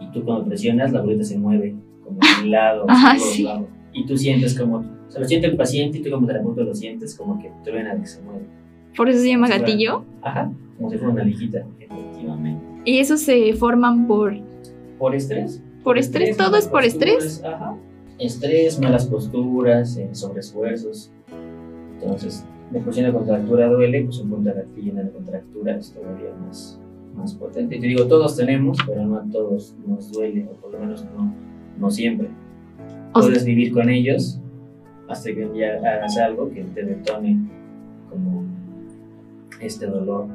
y 0.00 0.10
tú 0.12 0.24
cuando 0.24 0.46
presionas 0.46 0.92
la 0.92 1.02
bolita 1.02 1.24
se 1.24 1.38
mueve 1.38 1.74
como 2.04 2.18
de 2.20 2.44
un 2.44 2.50
lado, 2.50 2.84
Ajá, 2.88 3.18
sí. 3.18 3.46
y 3.92 4.06
tú 4.06 4.16
sientes 4.16 4.58
como, 4.58 4.84
se 5.08 5.18
lo 5.18 5.26
siente 5.26 5.48
el 5.48 5.56
paciente 5.56 5.98
y 5.98 6.02
tú 6.02 6.10
como 6.10 6.26
terapeuta 6.26 6.62
lo 6.62 6.74
sientes 6.74 7.14
como 7.16 7.38
que 7.38 7.50
truena 7.64 7.96
que 8.00 8.06
se 8.06 8.22
mueve. 8.22 8.44
¿Por 8.96 9.08
eso 9.08 9.20
se 9.20 9.28
llama 9.28 9.48
gatillo? 9.48 10.04
Ajá, 10.22 10.50
como 10.76 10.90
si 10.90 10.96
fuera 10.96 11.12
una 11.12 11.24
lijita, 11.24 11.66
efectivamente. 11.80 12.64
¿Y 12.84 12.98
eso 12.98 13.16
se 13.16 13.52
forman 13.54 14.06
por...? 14.06 14.34
Por 14.98 15.14
estrés. 15.14 15.60
¿Por 15.84 15.98
estrés? 15.98 16.36
¿Todo 16.38 16.56
es 16.56 16.66
por 16.66 16.82
estrés? 16.82 17.44
Ajá. 17.44 17.76
Estrés, 18.18 18.80
malas 18.80 19.06
posturas, 19.06 19.98
eh, 19.98 20.08
sobreesfuerzos. 20.12 21.12
Entonces, 22.00 22.44
de 22.70 22.80
por 22.80 22.94
si 22.94 23.00
una 23.00 23.12
contractura 23.12 23.68
duele, 23.68 24.02
pues 24.04 24.18
un 24.18 24.30
punto 24.30 24.50
de 24.50 24.64
en 24.76 24.96
la 24.96 25.10
contractura 25.10 25.76
es 25.76 25.92
todavía 25.92 26.30
más, 26.46 26.80
más 27.14 27.34
potente. 27.34 27.76
Y 27.76 27.80
te 27.80 27.86
digo, 27.86 28.06
todos 28.06 28.34
tenemos, 28.34 28.78
pero 28.86 29.04
no 29.04 29.16
a 29.18 29.24
todos 29.30 29.76
nos 29.86 30.10
duele, 30.10 30.48
o 30.50 30.54
por 30.54 30.72
lo 30.72 30.78
menos 30.78 31.04
no, 31.04 31.34
no 31.78 31.90
siempre. 31.90 32.30
Puedes 33.12 33.44
vivir 33.44 33.72
con 33.72 33.90
ellos 33.90 34.40
hasta 35.08 35.34
que 35.34 35.44
un 35.44 35.52
día 35.52 35.76
hagas 35.76 36.16
algo 36.16 36.50
que 36.50 36.64
te 36.64 36.82
detone 36.82 37.38
como 38.10 38.44
este 39.60 39.86
dolor 39.86 40.28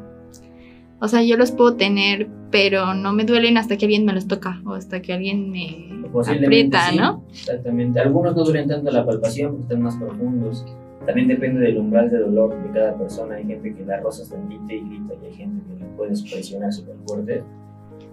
o 1.02 1.08
sea, 1.08 1.24
yo 1.24 1.38
los 1.38 1.52
puedo 1.52 1.76
tener, 1.76 2.28
pero 2.52 2.94
no 2.94 3.14
me 3.14 3.24
duelen 3.24 3.58
hasta 3.58 3.78
que 3.78 3.86
alguien 3.86 4.06
me 4.06 4.14
los 4.14 4.28
toca 4.28 4.62
o 4.66 4.74
hasta 4.74 5.02
que 5.02 5.14
alguien 5.14 5.50
me 5.50 6.04
aprieta, 6.14 6.92
¿no? 6.92 7.24
Exactamente. 7.32 8.00
Algunos 8.00 8.36
no 8.36 8.44
duelen 8.44 8.68
tanto 8.68 8.92
la 8.92 9.06
palpación 9.06 9.52
porque 9.52 9.64
están 9.64 9.82
más 9.82 9.96
profundos. 9.96 10.66
También 11.06 11.30
depende 11.30 11.62
del 11.62 11.78
umbral 11.78 12.10
de 12.10 12.20
dolor 12.20 12.62
de 12.62 12.72
cada 12.72 12.98
persona. 12.98 13.36
Hay 13.36 13.46
gente 13.46 13.74
que 13.74 13.86
la 13.86 14.02
rosa 14.02 14.30
tantito 14.30 14.66
y 14.68 14.80
grita 14.80 15.14
y 15.24 15.26
hay 15.28 15.34
gente 15.34 15.64
que 15.68 15.80
le 15.80 15.86
puedes 15.96 16.22
presionar 16.22 16.74
súper 16.74 16.96
fuerte 17.08 17.44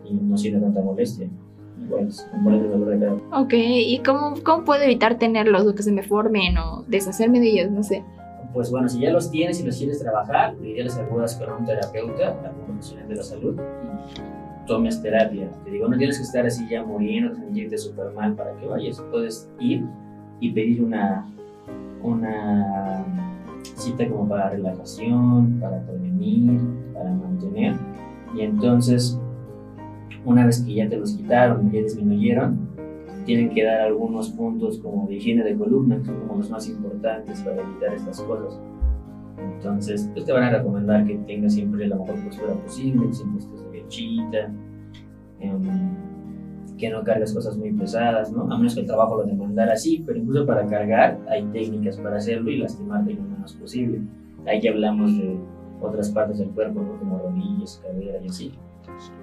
y 0.04 0.14
no 0.14 0.36
siente 0.36 0.60
tanta 0.60 0.80
molestia. 0.80 1.28
Igual, 1.84 2.06
es 2.06 2.26
umbral 2.32 2.62
de 2.62 2.68
dolor 2.68 2.88
de 2.88 2.98
cada 3.00 3.42
Ok, 3.42 3.52
¿y 3.52 4.00
cómo, 4.04 4.34
cómo 4.44 4.64
puedo 4.64 4.82
evitar 4.82 5.18
tenerlos 5.18 5.66
o 5.66 5.74
que 5.74 5.82
se 5.82 5.92
me 5.92 6.04
formen 6.04 6.56
o 6.56 6.84
deshacerme 6.86 7.40
de 7.40 7.48
ellos? 7.48 7.70
No 7.72 7.82
sé 7.82 8.04
pues 8.56 8.70
bueno, 8.70 8.88
si 8.88 9.00
ya 9.00 9.10
los 9.10 9.30
tienes 9.30 9.60
y 9.60 9.66
los 9.66 9.76
quieres 9.76 9.98
trabajar, 9.98 10.54
lo 10.54 10.64
ideal 10.64 10.88
acudas 10.88 11.34
con 11.34 11.58
un 11.58 11.66
terapeuta, 11.66 12.28
algún 12.42 12.64
profesional 12.64 13.06
de 13.06 13.14
la 13.16 13.22
salud, 13.22 13.54
y 13.54 14.66
tomes 14.66 15.02
terapia. 15.02 15.50
Te 15.62 15.72
digo, 15.72 15.86
no 15.88 15.98
tienes 15.98 16.16
que 16.16 16.22
estar 16.22 16.46
así 16.46 16.66
ya 16.66 16.82
muriendo, 16.82 17.34
sentirte 17.34 17.76
súper 17.76 18.14
mal 18.14 18.34
para 18.34 18.54
que 18.54 18.64
vayas. 18.64 18.98
Puedes 19.10 19.50
ir 19.60 19.84
y 20.40 20.52
pedir 20.52 20.82
una, 20.82 21.26
una 22.02 23.04
cita 23.74 24.08
como 24.08 24.26
para 24.26 24.48
relajación, 24.48 25.58
para 25.60 25.82
prevenir, 25.82 26.58
para 26.94 27.10
mantener. 27.10 27.76
Y 28.34 28.40
entonces, 28.40 29.20
una 30.24 30.46
vez 30.46 30.62
que 30.62 30.72
ya 30.72 30.88
te 30.88 30.96
los 30.96 31.12
quitaron, 31.12 31.70
ya 31.70 31.82
disminuyeron, 31.82 32.70
tienen 33.26 33.50
que 33.50 33.64
dar 33.64 33.80
algunos 33.80 34.30
puntos 34.30 34.78
como 34.78 35.06
de 35.08 35.16
higiene 35.16 35.42
de 35.42 35.56
columna, 35.56 35.98
que 35.98 36.06
son 36.06 36.20
como 36.20 36.38
los 36.38 36.48
más 36.48 36.68
importantes 36.68 37.42
para 37.42 37.60
evitar 37.60 37.92
estas 37.92 38.20
cosas. 38.22 38.58
Entonces, 39.36 40.08
pues 40.14 40.24
te 40.24 40.32
van 40.32 40.44
a 40.44 40.50
recomendar 40.50 41.04
que 41.04 41.16
tengas 41.26 41.54
siempre 41.54 41.88
la 41.88 41.96
mejor 41.96 42.14
postura 42.24 42.54
posible, 42.54 43.08
que 43.08 43.14
siempre 43.14 43.40
estés 43.40 43.64
derechita, 43.64 44.52
em, 45.40 45.62
que 46.78 46.88
no 46.88 47.02
cargues 47.02 47.34
cosas 47.34 47.56
muy 47.58 47.72
pesadas, 47.72 48.32
¿no? 48.32 48.44
A 48.44 48.56
menos 48.56 48.74
que 48.74 48.80
el 48.80 48.86
trabajo 48.86 49.16
lo 49.16 49.24
demandara 49.24 49.72
así, 49.72 50.02
pero 50.06 50.18
incluso 50.18 50.46
para 50.46 50.64
cargar 50.66 51.18
hay 51.28 51.44
técnicas 51.46 51.98
para 51.98 52.16
hacerlo 52.16 52.50
y 52.50 52.58
lastimarte 52.58 53.14
lo 53.14 53.22
menos 53.22 53.54
posible. 53.54 54.02
Ahí 54.46 54.60
ya 54.60 54.70
hablamos 54.70 55.16
de 55.18 55.36
otras 55.80 56.10
partes 56.10 56.38
del 56.38 56.50
cuerpo, 56.50 56.80
como 57.00 57.18
rodillas, 57.18 57.82
cadera 57.84 58.18
y 58.22 58.28
así 58.28 58.52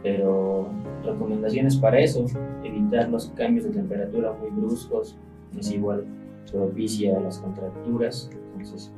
pero 0.02 0.68
recomendaciones 1.04 1.76
para 1.78 2.00
eso, 2.00 2.26
evitar 2.64 3.10
los 3.10 3.28
cambios 3.30 3.66
de 3.66 3.72
temperatura 3.72 4.34
muy 4.34 4.50
bruscos, 4.52 5.18
es 5.58 5.72
igual 5.72 6.06
propicia 6.52 7.20
las 7.20 7.40
contracturas. 7.40 8.30
Entonces. 8.54 8.92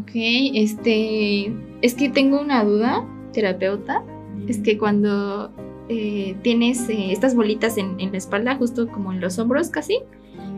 Ok, 0.00 0.10
este, 0.14 1.52
es 1.82 1.94
que 1.94 2.08
tengo 2.08 2.40
una 2.40 2.64
duda, 2.64 3.06
terapeuta, 3.32 4.04
es 4.46 4.58
que 4.58 4.78
cuando 4.78 5.50
eh, 5.88 6.36
tienes 6.42 6.88
eh, 6.88 7.12
estas 7.12 7.34
bolitas 7.34 7.78
en, 7.78 7.98
en, 7.98 8.12
la 8.12 8.18
espalda, 8.18 8.56
justo 8.56 8.88
como 8.88 9.12
en 9.12 9.20
los 9.20 9.38
hombros 9.38 9.70
casi, 9.70 9.98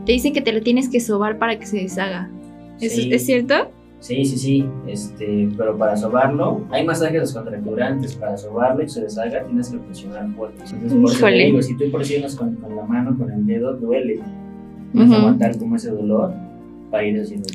te 0.04 0.12
dicen 0.12 0.32
que 0.32 0.40
te 0.40 0.52
lo 0.52 0.62
tienes 0.62 0.88
que 0.88 1.00
sobar 1.00 1.38
para 1.38 1.58
que 1.58 1.66
se 1.66 1.78
deshaga. 1.78 2.30
¿Es 2.80 3.26
cierto? 3.26 3.70
Sí, 4.00 4.24
sí, 4.24 4.38
sí, 4.38 4.64
este, 4.86 5.48
pero 5.56 5.76
para 5.76 5.96
sobarlo, 5.96 6.60
hay 6.70 6.86
masajes 6.86 7.20
descontracturantes, 7.20 8.14
para 8.14 8.36
sobarlo 8.36 8.84
y 8.84 8.88
se 8.88 9.02
deshaga 9.02 9.42
tienes 9.44 9.70
que 9.70 9.78
presionar 9.78 10.30
fuerte. 10.34 10.62
Entonces, 10.70 11.20
por 11.20 11.32
digo, 11.32 11.62
si 11.62 11.76
tú 11.76 11.90
presionas 11.90 12.36
con, 12.36 12.54
con, 12.56 12.76
la 12.76 12.84
mano, 12.84 13.16
con 13.18 13.30
el 13.30 13.44
dedo, 13.44 13.74
duele. 13.74 14.20
Tienes 14.92 15.10
que 15.10 15.16
aguantar 15.16 15.58
como 15.58 15.76
ese 15.76 15.90
dolor 15.90 16.32
para 16.90 17.04
ir 17.04 17.20
haciendo 17.20 17.48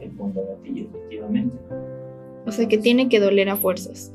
el 0.00 0.10
punto 0.10 0.42
gatillo, 0.48 0.86
efectivamente. 0.88 1.56
O 2.46 2.50
sea 2.50 2.66
que 2.66 2.78
tiene 2.78 3.08
que 3.08 3.20
doler 3.20 3.50
a 3.50 3.56
fuerzas. 3.56 4.12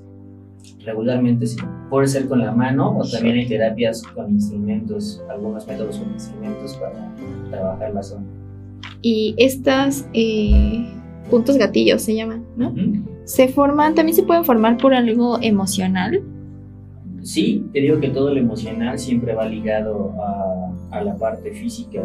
Regularmente 0.84 1.46
sí. 1.46 1.58
Puede 1.90 2.08
ser 2.08 2.28
con 2.28 2.40
la 2.40 2.52
mano 2.52 2.98
o 2.98 3.08
también 3.08 3.38
hay 3.38 3.48
terapias 3.48 4.02
con 4.04 4.32
instrumentos, 4.32 5.24
algunos 5.30 5.68
métodos 5.68 5.98
con 5.98 6.12
instrumentos 6.12 6.76
para 6.78 7.16
trabajar 7.50 7.94
la 7.94 8.02
zona. 8.02 8.26
Y 9.02 9.36
estas... 9.38 10.08
Eh 10.14 10.96
puntos 11.30 11.58
gatillos 11.58 12.02
se 12.02 12.16
llaman, 12.16 12.44
¿no? 12.58 12.74
Se 13.24 13.48
forman, 13.48 13.96
también 13.96 14.16
se 14.16 14.24
pueden 14.24 14.44
formar 14.44 14.78
por 14.78 14.94
algo 14.94 15.40
emocional. 15.42 16.22
Sí, 17.22 17.66
te 17.74 17.82
digo 17.82 18.00
que 18.00 18.10
todo 18.10 18.34
lo 18.34 18.40
emocional 18.40 18.98
siempre 18.98 19.34
va 19.34 19.46
ligado 19.46 20.14
a, 20.20 20.98
a 20.98 21.04
la 21.04 21.16
parte 21.16 21.52
física. 21.52 22.02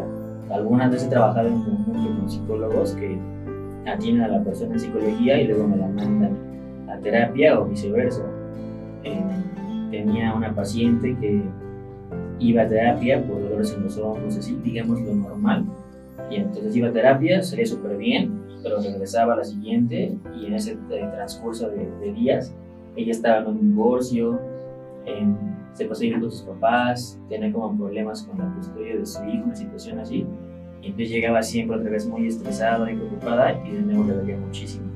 Algunas 0.51 0.91
veces 0.91 1.07
he 1.07 1.11
trabajado 1.11 1.49
en 1.49 1.63
conjunto 1.63 2.19
con 2.19 2.31
psicólogos 2.31 2.93
que 2.93 3.19
atienden 3.87 4.25
a 4.25 4.29
la 4.29 4.45
persona 4.45 4.75
en 4.75 4.81
psicología 4.81 5.41
y 5.41 5.47
luego 5.47 5.69
me 5.69 5.77
la 5.77 5.89
mandan 5.89 6.37
a 6.89 6.99
terapia 6.99 7.59
o 7.59 7.67
viceversa. 7.67 8.23
Eh, 9.05 9.23
tenía 9.91 10.35
una 10.35 10.55
paciente 10.55 11.17
que 11.21 11.43
iba 12.39 12.63
a 12.63 12.69
terapia 12.69 13.23
por 13.27 13.43
dolores 13.43 13.73
en 13.77 13.85
los 13.85 13.97
ojos, 13.99 14.37
así, 14.37 14.59
digamos 14.65 15.01
lo 15.03 15.15
normal, 15.15 15.65
y 16.31 16.37
entonces 16.37 16.75
iba 16.75 16.89
a 16.89 16.93
terapia, 16.93 17.43
salía 17.43 17.67
súper 17.67 17.97
bien, 17.97 18.34
pero 18.65 18.81
regresaba 18.81 19.35
a 19.35 19.37
la 19.37 19.45
siguiente 19.45 20.17
y 20.35 20.47
en 20.47 20.55
ese 20.55 20.77
transcurso 20.89 21.69
de, 21.69 22.13
días 22.15 22.53
ella 22.97 23.13
estaba 23.13 23.39
en 23.43 23.47
un 23.49 23.61
divorcio, 23.61 24.41
em, 25.05 25.37
se 25.75 25.85
pasó 25.85 26.03
con 26.19 26.31
sus 26.31 26.43
papás, 26.43 27.21
tenía 27.29 27.53
como 27.53 27.77
problemas 27.77 28.23
con 28.23 28.39
la 28.39 28.53
custodia 28.55 28.97
de 28.97 29.05
su 29.05 29.23
hijo, 29.25 29.45
una 29.45 29.55
situación 29.55 29.99
así. 29.99 30.27
Y 30.81 30.87
entonces 30.87 31.11
llegaba 31.11 31.43
siempre 31.43 31.77
otra 31.77 31.91
vez 31.91 32.07
muy 32.07 32.27
estresada 32.27 32.91
y 32.91 32.97
preocupada 32.97 33.53
y 33.67 33.73
de 33.73 33.81
nuevo 33.83 34.05
le 34.05 34.15
dolía 34.15 34.39
muchísimo. 34.39 34.87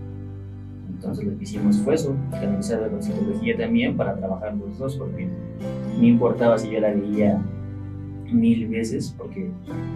Entonces 0.88 1.24
lo 1.24 1.36
que 1.36 1.42
hicimos 1.42 1.76
fue 1.78 1.94
eso, 1.94 2.16
canalizarla 2.30 2.88
con 2.88 3.02
psicología 3.02 3.56
también 3.56 3.96
para 3.96 4.16
trabajar 4.16 4.54
los 4.56 4.78
dos, 4.78 4.96
porque 4.96 5.28
no 5.98 6.04
importaba 6.04 6.56
si 6.56 6.70
yo 6.70 6.80
la 6.80 6.92
veía 6.92 7.42
mil 8.30 8.68
veces, 8.68 9.14
porque 9.18 9.50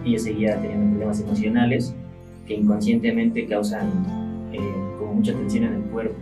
ella 0.05 0.19
seguía 0.19 0.61
teniendo 0.61 0.89
problemas 0.91 1.21
emocionales 1.21 1.95
que 2.47 2.55
inconscientemente 2.55 3.45
causan 3.45 3.87
eh, 4.51 4.59
como 4.99 5.15
mucha 5.15 5.33
tensión 5.33 5.65
en 5.65 5.73
el 5.75 5.81
cuerpo. 5.83 6.15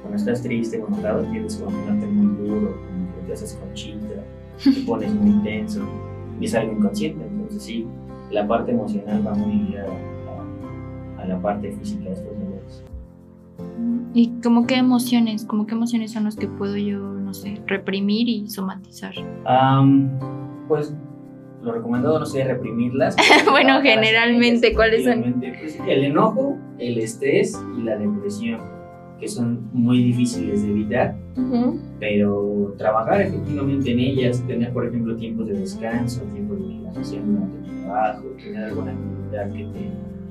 Cuando 0.00 0.16
estás 0.16 0.42
triste 0.42 0.82
o 0.82 0.88
enojado, 0.88 1.22
tienes 1.30 1.56
que 1.56 1.64
ponerte 1.64 2.06
muy 2.06 2.48
duro, 2.48 2.76
como 2.76 3.26
te 3.26 3.32
haces 3.32 3.54
conchita, 3.54 4.24
te 4.64 4.80
pones 4.86 5.14
muy 5.14 5.42
tenso, 5.44 5.82
y 6.40 6.46
es 6.46 6.54
algo 6.54 6.72
inconsciente. 6.72 7.24
Entonces 7.24 7.62
sí, 7.62 7.86
la 8.30 8.46
parte 8.46 8.72
emocional 8.72 9.26
va 9.26 9.34
muy 9.34 9.54
ligada 9.66 9.92
a, 11.18 11.22
a 11.22 11.26
la 11.26 11.40
parte 11.40 11.72
física 11.72 12.04
de 12.04 12.12
estos 12.12 12.32
dolores. 12.38 12.84
¿Y 14.14 14.28
como 14.42 14.66
qué 14.66 14.76
emociones, 14.76 15.44
como 15.44 15.66
qué 15.66 15.74
emociones 15.74 16.12
son 16.12 16.24
las 16.24 16.36
que 16.36 16.46
puedo 16.46 16.76
yo, 16.76 16.98
no 16.98 17.32
sé, 17.32 17.62
reprimir 17.66 18.28
y 18.28 18.48
somatizar? 18.48 19.14
pues 20.68 20.94
lo 21.62 21.72
recomendado 21.72 22.18
no 22.18 22.26
sería 22.26 22.54
reprimirlas. 22.54 23.16
bueno, 23.50 23.80
generalmente, 23.80 24.74
¿cuáles 24.74 25.04
son? 25.04 25.40
Pues, 25.40 25.78
el 25.86 26.04
enojo, 26.04 26.58
el 26.78 26.98
estrés 26.98 27.58
y 27.78 27.82
la 27.82 27.96
depresión, 27.96 28.60
que 29.20 29.28
son 29.28 29.68
muy 29.72 30.02
difíciles 30.02 30.62
de 30.62 30.70
evitar, 30.70 31.16
pero 32.00 32.74
trabajar 32.76 33.22
efectivamente 33.22 33.92
en 33.92 34.00
ellas, 34.00 34.42
tener, 34.46 34.72
por 34.72 34.86
ejemplo, 34.86 35.16
tiempos 35.16 35.46
de 35.46 35.54
descanso, 35.54 36.22
tiempos 36.32 36.58
de 36.58 36.74
relajación 36.74 37.34
durante 37.34 37.68
el 37.68 37.84
trabajo, 37.84 38.22
tener 38.42 38.64
alguna 38.64 38.92
actividad 38.92 39.52
que 39.52 39.78
te 39.78 39.90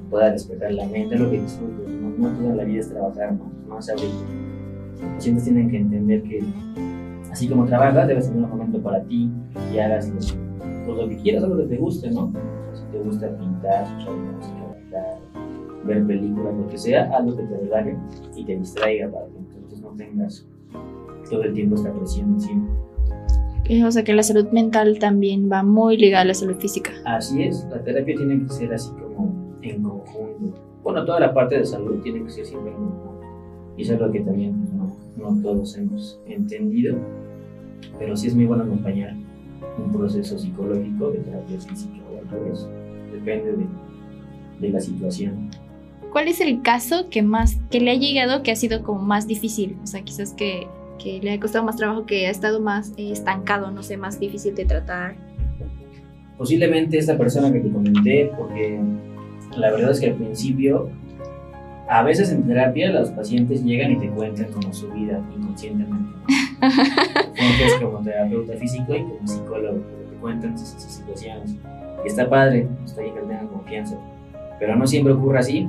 pueda 0.09 0.31
despertar 0.31 0.73
la 0.73 0.85
mente, 0.87 1.17
lo 1.17 1.31
que 1.31 1.39
disfrutes. 1.39 1.89
No, 1.89 2.27
toda 2.37 2.55
la 2.55 2.63
vida 2.65 2.81
es 2.81 2.89
trabajar, 2.89 3.33
no, 3.33 3.51
no 3.67 3.79
es 3.79 3.89
abrir. 3.89 4.09
Los 5.01 5.09
pacientes 5.15 5.45
tienen 5.45 5.71
que 5.71 5.77
entender 5.77 6.21
que 6.23 6.43
así 7.31 7.47
como 7.47 7.65
trabajas, 7.65 8.07
debes 8.07 8.27
tener 8.27 8.43
un 8.43 8.49
momento 8.49 8.81
para 8.81 9.01
ti 9.03 9.31
y 9.73 9.79
hagas 9.79 10.09
lo, 10.09 10.50
pues, 10.85 10.97
lo 10.97 11.09
que 11.09 11.17
quieras, 11.17 11.43
lo 11.43 11.57
que 11.57 11.63
te 11.63 11.77
guste, 11.77 12.11
¿no? 12.11 12.31
Si 12.73 12.83
te 12.91 12.99
gusta 12.99 13.37
pintar, 13.37 13.83
escuchar 13.83 14.13
música, 14.13 14.67
bailar, 14.71 15.19
ver 15.85 16.07
películas, 16.07 16.55
lo 16.55 16.67
que 16.67 16.77
sea, 16.77 17.19
lo 17.21 17.35
que 17.35 17.43
te 17.43 17.57
relaje 17.57 17.97
y 18.35 18.45
te 18.45 18.57
distraiga 18.57 19.09
para 19.09 19.25
que 19.27 19.37
entonces 19.37 19.81
no 19.81 19.89
tengas 19.91 20.47
todo 21.29 21.43
el 21.43 21.53
tiempo 21.53 21.75
esta 21.75 21.93
presión 21.93 22.33
encima. 22.33 22.67
O 23.85 23.91
sea 23.91 24.03
que 24.03 24.13
la 24.13 24.23
salud 24.23 24.49
mental 24.51 24.99
también 24.99 25.49
va 25.49 25.63
muy 25.63 25.95
ligada 25.95 26.23
a 26.23 26.25
la 26.25 26.33
salud 26.33 26.57
física. 26.57 26.91
Así 27.05 27.43
es, 27.43 27.65
la 27.69 27.81
terapia 27.81 28.15
tiene 28.17 28.43
que 28.43 28.49
ser 28.49 28.73
así 28.73 28.91
como 28.91 29.55
en 29.61 29.81
conjunto. 29.81 30.59
Bueno, 30.83 31.05
toda 31.05 31.21
la 31.21 31.33
parte 31.33 31.57
de 31.57 31.65
salud 31.65 32.01
tiene 32.01 32.23
que 32.23 32.31
ser 32.31 32.45
siempre 32.45 32.71
en 32.71 32.77
conjunto. 32.77 33.21
Y 33.77 33.83
eso 33.83 33.93
es 33.93 33.99
lo 34.01 34.11
que 34.11 34.19
también 34.19 34.59
pues, 34.59 34.73
no, 34.73 35.41
todos 35.41 35.77
hemos 35.77 36.19
entendido, 36.25 36.97
pero 37.97 38.17
sí 38.17 38.27
es 38.27 38.35
muy 38.35 38.45
bueno 38.45 38.63
acompañar 38.63 39.15
un 39.77 39.91
proceso 39.91 40.37
psicológico 40.37 41.11
de 41.11 41.19
terapia 41.19 41.59
física 41.59 42.01
o 42.13 42.19
al 42.19 42.29
revés. 42.29 42.67
Depende 43.11 43.51
de, 43.53 43.65
de 44.59 44.69
la 44.69 44.79
situación. 44.79 45.49
¿Cuál 46.11 46.27
es 46.27 46.41
el 46.41 46.61
caso 46.61 47.09
que 47.09 47.21
más, 47.21 47.57
que 47.69 47.79
le 47.79 47.91
ha 47.91 47.95
llegado 47.95 48.43
que 48.43 48.51
ha 48.51 48.55
sido 48.55 48.83
como 48.83 49.01
más 49.01 49.27
difícil? 49.27 49.77
O 49.83 49.87
sea, 49.87 50.01
quizás 50.01 50.33
que, 50.33 50.67
que 51.01 51.19
le 51.21 51.31
ha 51.31 51.39
costado 51.39 51.63
más 51.63 51.77
trabajo, 51.77 52.05
que 52.05 52.27
ha 52.27 52.29
estado 52.29 52.59
más 52.59 52.91
eh, 52.97 53.11
estancado, 53.11 53.71
no 53.71 53.81
sé, 53.81 53.97
más 53.97 54.19
difícil 54.19 54.53
de 54.55 54.65
tratar. 54.65 55.15
Posiblemente 56.37 56.97
esta 56.97 57.17
persona 57.17 57.51
que 57.53 57.59
te 57.59 57.71
comenté, 57.71 58.31
porque 58.37 58.79
la 59.55 59.71
verdad 59.71 59.91
es 59.91 59.99
que 59.99 60.07
al 60.07 60.15
principio, 60.15 60.89
a 61.91 62.03
veces 62.03 62.31
en 62.31 62.43
terapia 62.43 62.89
los 62.89 63.09
pacientes 63.09 63.65
llegan 63.65 63.91
y 63.91 63.97
te 63.97 64.07
cuentan 64.07 64.49
como 64.53 64.71
su 64.73 64.89
vida 64.91 65.21
inconscientemente. 65.35 66.09
es 66.61 67.73
como 67.81 67.99
terapeuta 67.99 68.53
físico 68.53 68.95
y 68.95 69.01
como 69.01 69.27
psicólogo, 69.27 69.79
te 70.09 70.15
cuentan 70.21 70.57
sus, 70.57 70.69
situaciones. 70.69 71.57
Y 72.05 72.07
está 72.07 72.29
padre, 72.29 72.65
está 72.85 73.01
bien 73.01 73.13
que 73.13 73.19
tengan 73.19 73.47
confianza. 73.49 73.97
Pero 74.57 74.77
no 74.77 74.87
siempre 74.87 75.11
ocurre 75.11 75.39
así. 75.39 75.67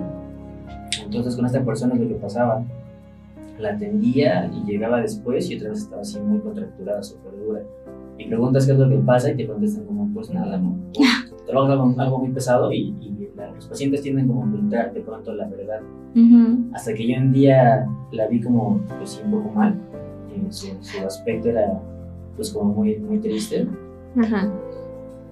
Entonces 1.05 1.35
con 1.35 1.45
esta 1.45 1.65
persona 1.65 1.95
es 1.95 2.01
lo 2.01 2.09
que 2.09 2.15
pasaba. 2.15 2.63
La 3.59 3.71
atendía 3.71 4.49
y 4.55 4.65
llegaba 4.71 5.01
después 5.01 5.51
y 5.51 5.57
otra 5.57 5.71
vez 5.71 5.81
estaba 5.81 6.03
así 6.03 6.21
muy 6.21 6.39
contracturada, 6.39 7.03
súper 7.03 7.33
dura. 7.33 7.63
Y 8.17 8.29
preguntas 8.29 8.65
qué 8.65 8.73
es 8.73 8.79
lo 8.79 8.89
que 8.89 8.99
pasa 8.99 9.33
y 9.33 9.37
te 9.37 9.49
contestan 9.49 9.87
como, 9.87 10.09
pues 10.15 10.31
nada, 10.31 10.57
no. 10.57 10.77
Trabajas 11.47 11.73
algo, 11.73 11.95
algo 11.99 12.19
muy 12.19 12.31
pesado 12.31 12.73
y, 12.73 12.95
los 13.57 13.67
pacientes 13.67 14.03
tienden 14.03 14.29
como 14.29 14.45
a 14.45 14.47
ocultar 14.47 14.93
de 14.93 15.01
pronto 15.01 15.35
la 15.35 15.49
verdad. 15.49 15.81
Hasta 16.73 16.95
que 16.95 17.09
yo 17.09 17.19
un 17.19 17.33
día 17.33 17.87
la 18.13 18.29
vi 18.29 18.41
como, 18.41 18.81
pues 18.99 19.21
un 19.25 19.33
poco 19.33 19.51
mal 19.51 19.77
su, 20.51 21.07
aspecto 21.07 21.49
era 21.49 21.81
pues 22.37 22.51
como 22.51 22.73
muy, 22.73 22.99
muy 22.99 23.19
triste. 23.19 23.67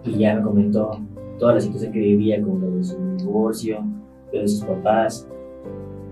Y 0.05 0.19
ya 0.19 0.37
me 0.37 0.43
comentó 0.43 0.99
toda 1.39 1.55
la 1.55 1.61
situación 1.61 1.93
que 1.93 2.01
vivía 2.01 2.43
con 2.43 2.61
lo 2.61 2.71
de 2.77 2.85
su 2.85 3.17
divorcio, 3.17 3.85
lo 4.33 4.41
de 4.41 4.49
sus 4.49 4.65
papás. 4.65 5.29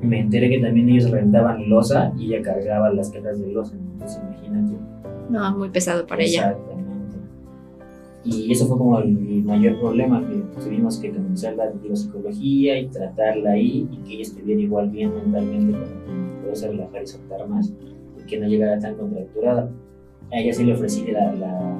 Me 0.00 0.20
enteré 0.20 0.48
que 0.48 0.58
también 0.60 0.88
ellos 0.88 1.10
rentaban 1.10 1.68
losa 1.68 2.12
y 2.16 2.32
ella 2.32 2.42
cargaba 2.42 2.90
las 2.92 3.10
cajas 3.10 3.40
de 3.40 3.52
losa. 3.52 3.74
Entonces 3.76 4.20
imagínate. 4.22 4.74
No, 5.28 5.58
muy 5.58 5.70
pesado 5.70 6.06
para 6.06 6.22
ella. 6.22 6.56
Y 8.24 8.52
eso 8.52 8.66
fue 8.66 8.76
como 8.76 8.98
el, 8.98 9.42
mayor 9.44 9.78
problema, 9.80 10.26
que 10.26 10.60
tuvimos 10.60 10.98
que 10.98 11.10
comenzar 11.10 11.54
la 11.56 11.72
psicología 11.94 12.78
y 12.78 12.88
tratarla 12.88 13.52
ahí 13.52 13.88
y 13.90 13.96
que 13.98 14.14
ella 14.14 14.22
estuviera 14.22 14.60
igual 14.60 14.90
bien 14.90 15.14
mentalmente 15.14 15.72
para 15.72 15.86
pudiese 16.42 16.68
relajar 16.68 17.02
y 17.02 17.06
soltar 17.06 17.48
más 17.48 17.72
que 18.28 18.38
no 18.38 18.46
llegara 18.46 18.78
tan 18.78 18.94
contracturada. 18.94 19.70
A 20.30 20.38
ella 20.38 20.52
sí 20.52 20.64
le 20.64 20.74
ofrecí 20.74 21.10
la, 21.10 21.32
la... 21.34 21.76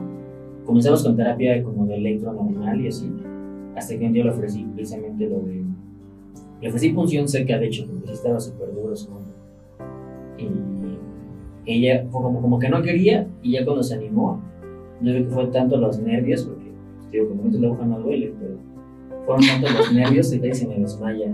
Comenzamos 0.64 1.04
con 1.04 1.16
terapia 1.16 1.62
como 1.62 1.86
de 1.86 1.96
electro 1.96 2.32
normal 2.32 2.80
y 2.80 2.88
así, 2.88 3.12
hasta 3.76 3.96
que 3.96 4.06
un 4.06 4.12
día 4.12 4.24
le 4.24 4.30
ofrecí 4.30 4.64
precisamente 4.74 5.28
lo 5.28 5.40
de... 5.40 5.64
Le 6.60 6.68
ofrecí 6.68 6.90
punción 6.90 7.28
seca, 7.28 7.58
de 7.58 7.66
hecho, 7.66 7.86
porque 7.86 8.12
estaba 8.12 8.40
súper 8.40 8.74
duro 8.74 8.96
su 8.96 9.10
hombro. 9.12 9.34
Y 10.38 10.48
ella 11.66 12.08
como, 12.10 12.40
como 12.40 12.58
que 12.58 12.68
no 12.68 12.82
quería, 12.82 13.28
y 13.42 13.52
ya 13.52 13.64
cuando 13.64 13.82
se 13.82 13.94
animó, 13.94 14.40
yo 15.00 15.12
creo 15.12 15.24
que 15.24 15.34
fue 15.34 15.46
tanto 15.46 15.76
los 15.76 15.98
nervios, 15.98 16.44
porque 16.44 16.72
digo, 17.12 17.28
como 17.28 17.44
la 17.50 17.68
aguja 17.68 17.86
no 17.86 18.00
duele, 18.00 18.32
pero 18.38 18.56
fueron 19.26 19.46
tanto 19.46 19.78
los 19.78 19.92
nervios 19.92 20.30
que 20.30 20.54
se 20.54 20.66
me 20.66 20.78
desmaya. 20.78 21.32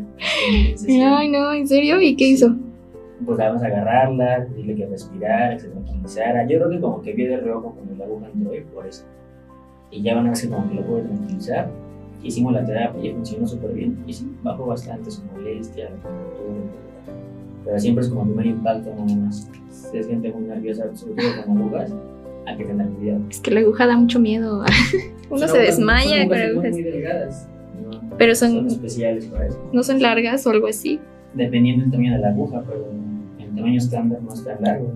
Ay, 0.88 1.30
no, 1.30 1.52
¿en 1.52 1.66
serio? 1.66 2.00
¿Y 2.00 2.16
qué 2.16 2.28
hizo? 2.28 2.54
pues 3.24 3.38
vamos 3.38 3.62
a 3.62 3.66
agarrarla, 3.66 4.46
dile 4.56 4.74
que 4.74 4.86
respirara, 4.86 5.54
que 5.54 5.60
se 5.60 5.68
tranquilizara. 5.68 6.46
Yo 6.46 6.58
creo 6.58 6.70
que 6.70 6.80
como 6.80 7.00
que 7.00 7.12
vi 7.12 7.24
de 7.24 7.38
reojo 7.38 7.74
cuando 7.74 7.94
la 7.96 8.04
aguja 8.04 8.26
entró 8.34 8.54
y 8.54 8.60
por 8.62 8.86
eso. 8.86 9.04
Y 9.90 10.02
ya 10.02 10.14
van 10.14 10.26
a 10.26 10.30
ver 10.30 10.40
que 10.40 10.48
como 10.48 10.68
que 10.68 10.74
lo 10.74 10.82
puede 10.82 11.02
tranquilizar. 11.04 11.70
Hicimos 12.22 12.52
la 12.52 12.64
terapia 12.64 13.10
y 13.10 13.14
funcionó 13.14 13.46
súper 13.46 13.72
bien. 13.72 14.02
Y 14.06 14.12
sí, 14.12 14.30
bajó 14.42 14.66
bastante 14.66 15.10
su 15.10 15.22
molestia, 15.26 15.90
la. 15.90 15.96
Pero 17.64 17.78
siempre 17.78 18.04
es 18.04 18.10
como 18.10 18.24
primer 18.24 18.46
impacto 18.46 18.90
nada 18.90 19.16
más. 19.16 19.50
Se 19.70 20.02
siente 20.02 20.32
muy 20.32 20.42
nerviosa, 20.48 20.94
sobre 20.94 21.14
todo 21.14 21.46
con 21.46 21.58
agujas. 21.58 21.94
Hay 22.46 22.56
que 22.56 22.64
tener 22.64 22.88
cuidado. 22.88 23.20
Es 23.30 23.40
que 23.40 23.50
la 23.50 23.60
aguja 23.60 23.86
da 23.86 23.96
mucho 23.96 24.20
miedo. 24.20 24.64
Uno 25.30 25.48
se 25.48 25.58
desmaya 25.58 26.26
con 26.28 26.38
agujas. 26.38 26.72
Muy 26.72 26.82
delgadas. 26.82 27.48
pero 28.18 28.34
son, 28.34 28.52
son 28.52 28.66
especiales 28.66 29.26
para 29.26 29.46
eso. 29.46 29.70
No 29.72 29.82
son 29.82 30.00
largas 30.00 30.46
o 30.46 30.50
algo 30.50 30.66
así 30.66 31.00
dependiendo 31.34 31.82
del 31.82 31.90
tamaño 31.90 32.12
de 32.12 32.18
la 32.18 32.28
aguja, 32.28 32.62
pero 32.66 32.90
el 33.38 33.54
tamaño 33.54 33.78
estándar 33.78 34.22
no 34.22 34.32
es 34.32 34.44
tan 34.44 34.62
largo. 34.62 34.92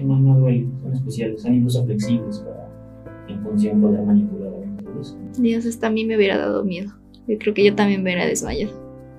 No, 0.00 0.18
no 0.18 0.38
duele, 0.38 0.66
son 0.82 0.92
especiales, 0.94 1.42
son 1.42 1.54
incluso 1.54 1.84
flexibles 1.84 2.38
para 2.38 2.68
en 3.28 3.42
función 3.42 3.80
poder 3.80 4.02
manipular 4.02 4.50
Dios, 5.38 5.64
esto 5.64 5.86
a 5.86 5.90
mí 5.90 6.04
me 6.04 6.16
hubiera 6.16 6.36
dado 6.36 6.64
miedo. 6.64 6.92
Yo 7.28 7.38
creo 7.38 7.54
que 7.54 7.64
yo 7.64 7.74
también 7.74 8.02
me 8.02 8.10
hubiera 8.10 8.26
desmayado. 8.26 8.72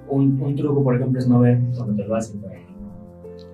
Un, 0.10 0.40
un 0.42 0.56
truco, 0.56 0.84
por 0.84 0.96
ejemplo, 0.96 1.20
es 1.20 1.28
no 1.28 1.40
ver 1.40 1.60
cuando 1.76 1.96
te 1.96 2.08
lo 2.08 2.16
hacen 2.16 2.42
para 2.42 2.60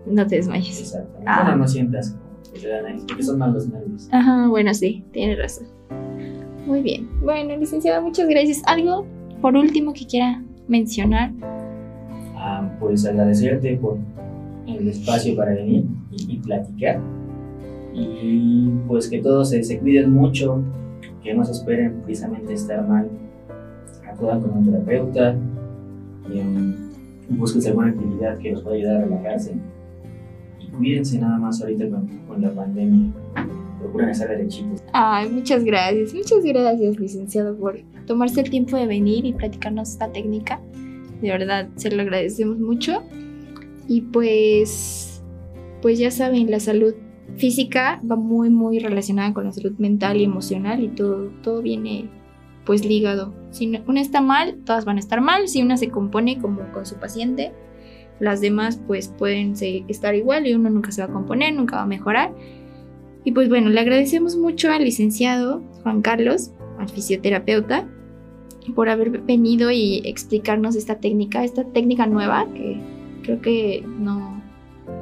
no 0.06 0.26
te 0.26 0.38
desmayes. 0.38 0.80
Exacto. 0.80 1.20
Ah. 1.26 1.44
Bueno, 1.44 1.58
no 1.60 1.68
sientas 1.68 2.18
porque 2.52 3.24
son 3.24 3.38
malos 3.38 3.68
nervios. 3.68 4.08
Ajá, 4.12 4.48
bueno, 4.48 4.74
sí, 4.74 5.04
tienes 5.12 5.38
razón. 5.38 5.68
Muy 6.66 6.82
bien. 6.82 7.08
Bueno, 7.22 7.56
licenciada, 7.56 8.02
muchas 8.02 8.28
gracias. 8.28 8.62
¿Algo 8.66 9.06
por 9.42 9.56
último 9.56 9.94
que 9.94 10.06
quiera 10.06 10.44
mencionar? 10.68 11.32
pues 12.80 13.06
agradecerte 13.06 13.76
por 13.78 13.98
el 14.68 14.88
espacio 14.88 15.36
para 15.36 15.54
venir 15.54 15.86
y, 16.12 16.38
platicar. 16.38 17.00
Y 17.94 18.70
pues 18.88 19.10
que 19.10 19.20
todos 19.20 19.50
se, 19.50 19.80
cuiden 19.80 20.12
mucho, 20.12 20.62
que 21.24 21.34
no 21.34 21.44
se 21.44 21.54
esperen 21.54 22.02
precisamente 22.04 22.54
estar 22.54 22.88
mal. 22.88 23.10
Acudan 24.08 24.42
con 24.42 24.58
un 24.58 24.66
terapeuta, 24.66 25.36
y, 26.32 26.40
um, 26.40 26.76
busquen 27.38 27.66
alguna 27.68 27.90
actividad 27.90 28.38
que 28.38 28.52
los 28.52 28.62
pueda 28.62 28.76
ayudar 28.76 28.96
a 28.98 29.06
relajarse. 29.06 29.56
Cuídense 30.78 31.20
nada 31.20 31.38
más 31.38 31.62
ahorita 31.62 31.90
con, 31.90 32.08
con 32.28 32.42
la 32.42 32.52
pandemia. 32.52 33.12
procuren 33.80 34.10
estar 34.10 34.30
derechitos. 34.30 34.84
Ay, 34.94 35.30
muchas 35.30 35.64
gracias, 35.64 36.14
muchas 36.14 36.44
gracias, 36.44 37.00
licenciado, 37.00 37.56
por 37.58 37.80
tomarse 38.06 38.42
el 38.42 38.50
tiempo 38.50 38.78
de 38.78 38.88
venir 38.88 39.26
y 39.26 39.34
platicarnos 39.34 39.90
esta 39.90 40.12
técnica. 40.12 40.62
De 41.22 41.30
verdad, 41.30 41.70
se 41.76 41.92
lo 41.92 42.02
agradecemos 42.02 42.60
mucho. 42.60 43.04
Y 43.88 44.02
pues, 44.02 45.24
pues 45.82 45.98
ya 45.98 46.12
saben, 46.12 46.52
la 46.52 46.60
salud 46.60 46.94
física 47.36 48.02
va 48.10 48.16
muy, 48.16 48.50
muy 48.50 48.80
relacionada 48.80 49.34
con 49.34 49.46
la 49.46 49.52
salud 49.52 49.74
mental 49.78 50.18
y 50.18 50.24
emocional 50.24 50.84
y 50.84 50.90
todo, 50.90 51.30
todo 51.42 51.62
viene 51.62 52.10
pues 52.66 52.86
ligado. 52.86 53.34
Si 53.52 53.72
una 53.88 54.02
está 54.02 54.22
mal, 54.22 54.58
todas 54.66 54.84
van 54.84 54.98
a 54.98 55.00
estar 55.00 55.22
mal. 55.22 55.48
Si 55.48 55.62
una 55.62 55.78
se 55.78 55.90
compone 55.90 56.38
como 56.40 56.70
con 56.74 56.86
su 56.86 56.96
paciente, 56.96 57.54
las 58.20 58.42
demás 58.42 58.80
pues 58.88 59.10
pueden 59.10 59.54
estar 59.88 60.16
igual 60.16 60.48
y 60.48 60.54
uno 60.54 60.70
nunca 60.70 60.92
se 60.92 61.02
va 61.02 61.08
a 61.08 61.14
componer, 61.14 61.54
nunca 61.54 61.78
va 61.78 61.84
a 61.84 61.88
mejorar. 61.88 62.34
Y 63.24 63.32
pues 63.32 63.50
bueno, 63.50 63.70
le 63.70 63.80
agradecemos 63.80 64.38
mucho 64.38 64.72
al 64.72 64.84
licenciado 64.84 65.62
Juan 65.84 66.02
Carlos, 66.02 66.52
al 66.80 66.90
fisioterapeuta, 66.90 67.86
por 68.76 68.90
haber 68.90 69.22
venido 69.22 69.72
y 69.72 70.02
explicarnos 70.06 70.76
esta 70.76 71.00
técnica, 71.00 71.44
esta 71.44 71.64
técnica 71.64 72.06
nueva 72.06 72.48
que 72.54 72.80
creo 73.24 73.42
que 73.42 73.84
no, 73.86 74.42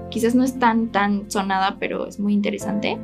quizás 0.09 0.35
no 0.35 0.43
es 0.43 0.57
tan, 0.59 0.91
tan 0.91 1.29
sonada, 1.29 1.77
pero 1.79 2.07
es 2.07 2.19
muy 2.19 2.33
interesante. 2.33 2.97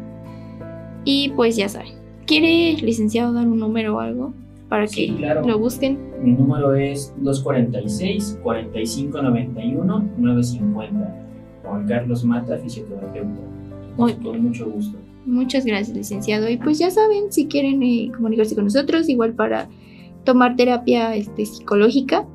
Y 1.03 1.29
pues 1.29 1.55
ya 1.55 1.67
saben, 1.69 1.93
¿quiere 2.25 2.73
licenciado 2.81 3.33
dar 3.33 3.47
un 3.47 3.59
número 3.59 3.97
o 3.97 3.99
algo 3.99 4.33
para 4.71 4.87
que 4.87 5.13
lo 5.45 5.59
busquen? 5.59 5.99
Mi 6.23 6.31
número 6.31 6.73
es 6.73 7.13
246 7.17 8.39
4591 8.41 10.09
950. 10.17 11.25
Juan 11.65 11.85
Carlos 11.85 12.23
Mata, 12.23 12.57
fisioterapeuta. 12.57 13.41
Muy, 13.97 14.13
con 14.13 14.41
mucho 14.41 14.71
gusto. 14.71 14.97
Muchas 15.25 15.65
gracias, 15.65 15.97
licenciado. 15.97 16.49
Y 16.49 16.55
pues 16.55 16.79
ya 16.79 16.89
saben, 16.89 17.33
si 17.33 17.47
quieren 17.47 17.83
eh, 17.83 18.13
comunicarse 18.15 18.55
con 18.55 18.63
nosotros, 18.63 19.09
igual 19.09 19.33
para 19.33 19.67
tomar 20.23 20.55
terapia 20.55 21.15
este, 21.15 21.45
psicológica, 21.45 22.25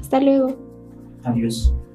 Hasta 0.00 0.20
luego. 0.20 0.67
Kang 1.28 1.87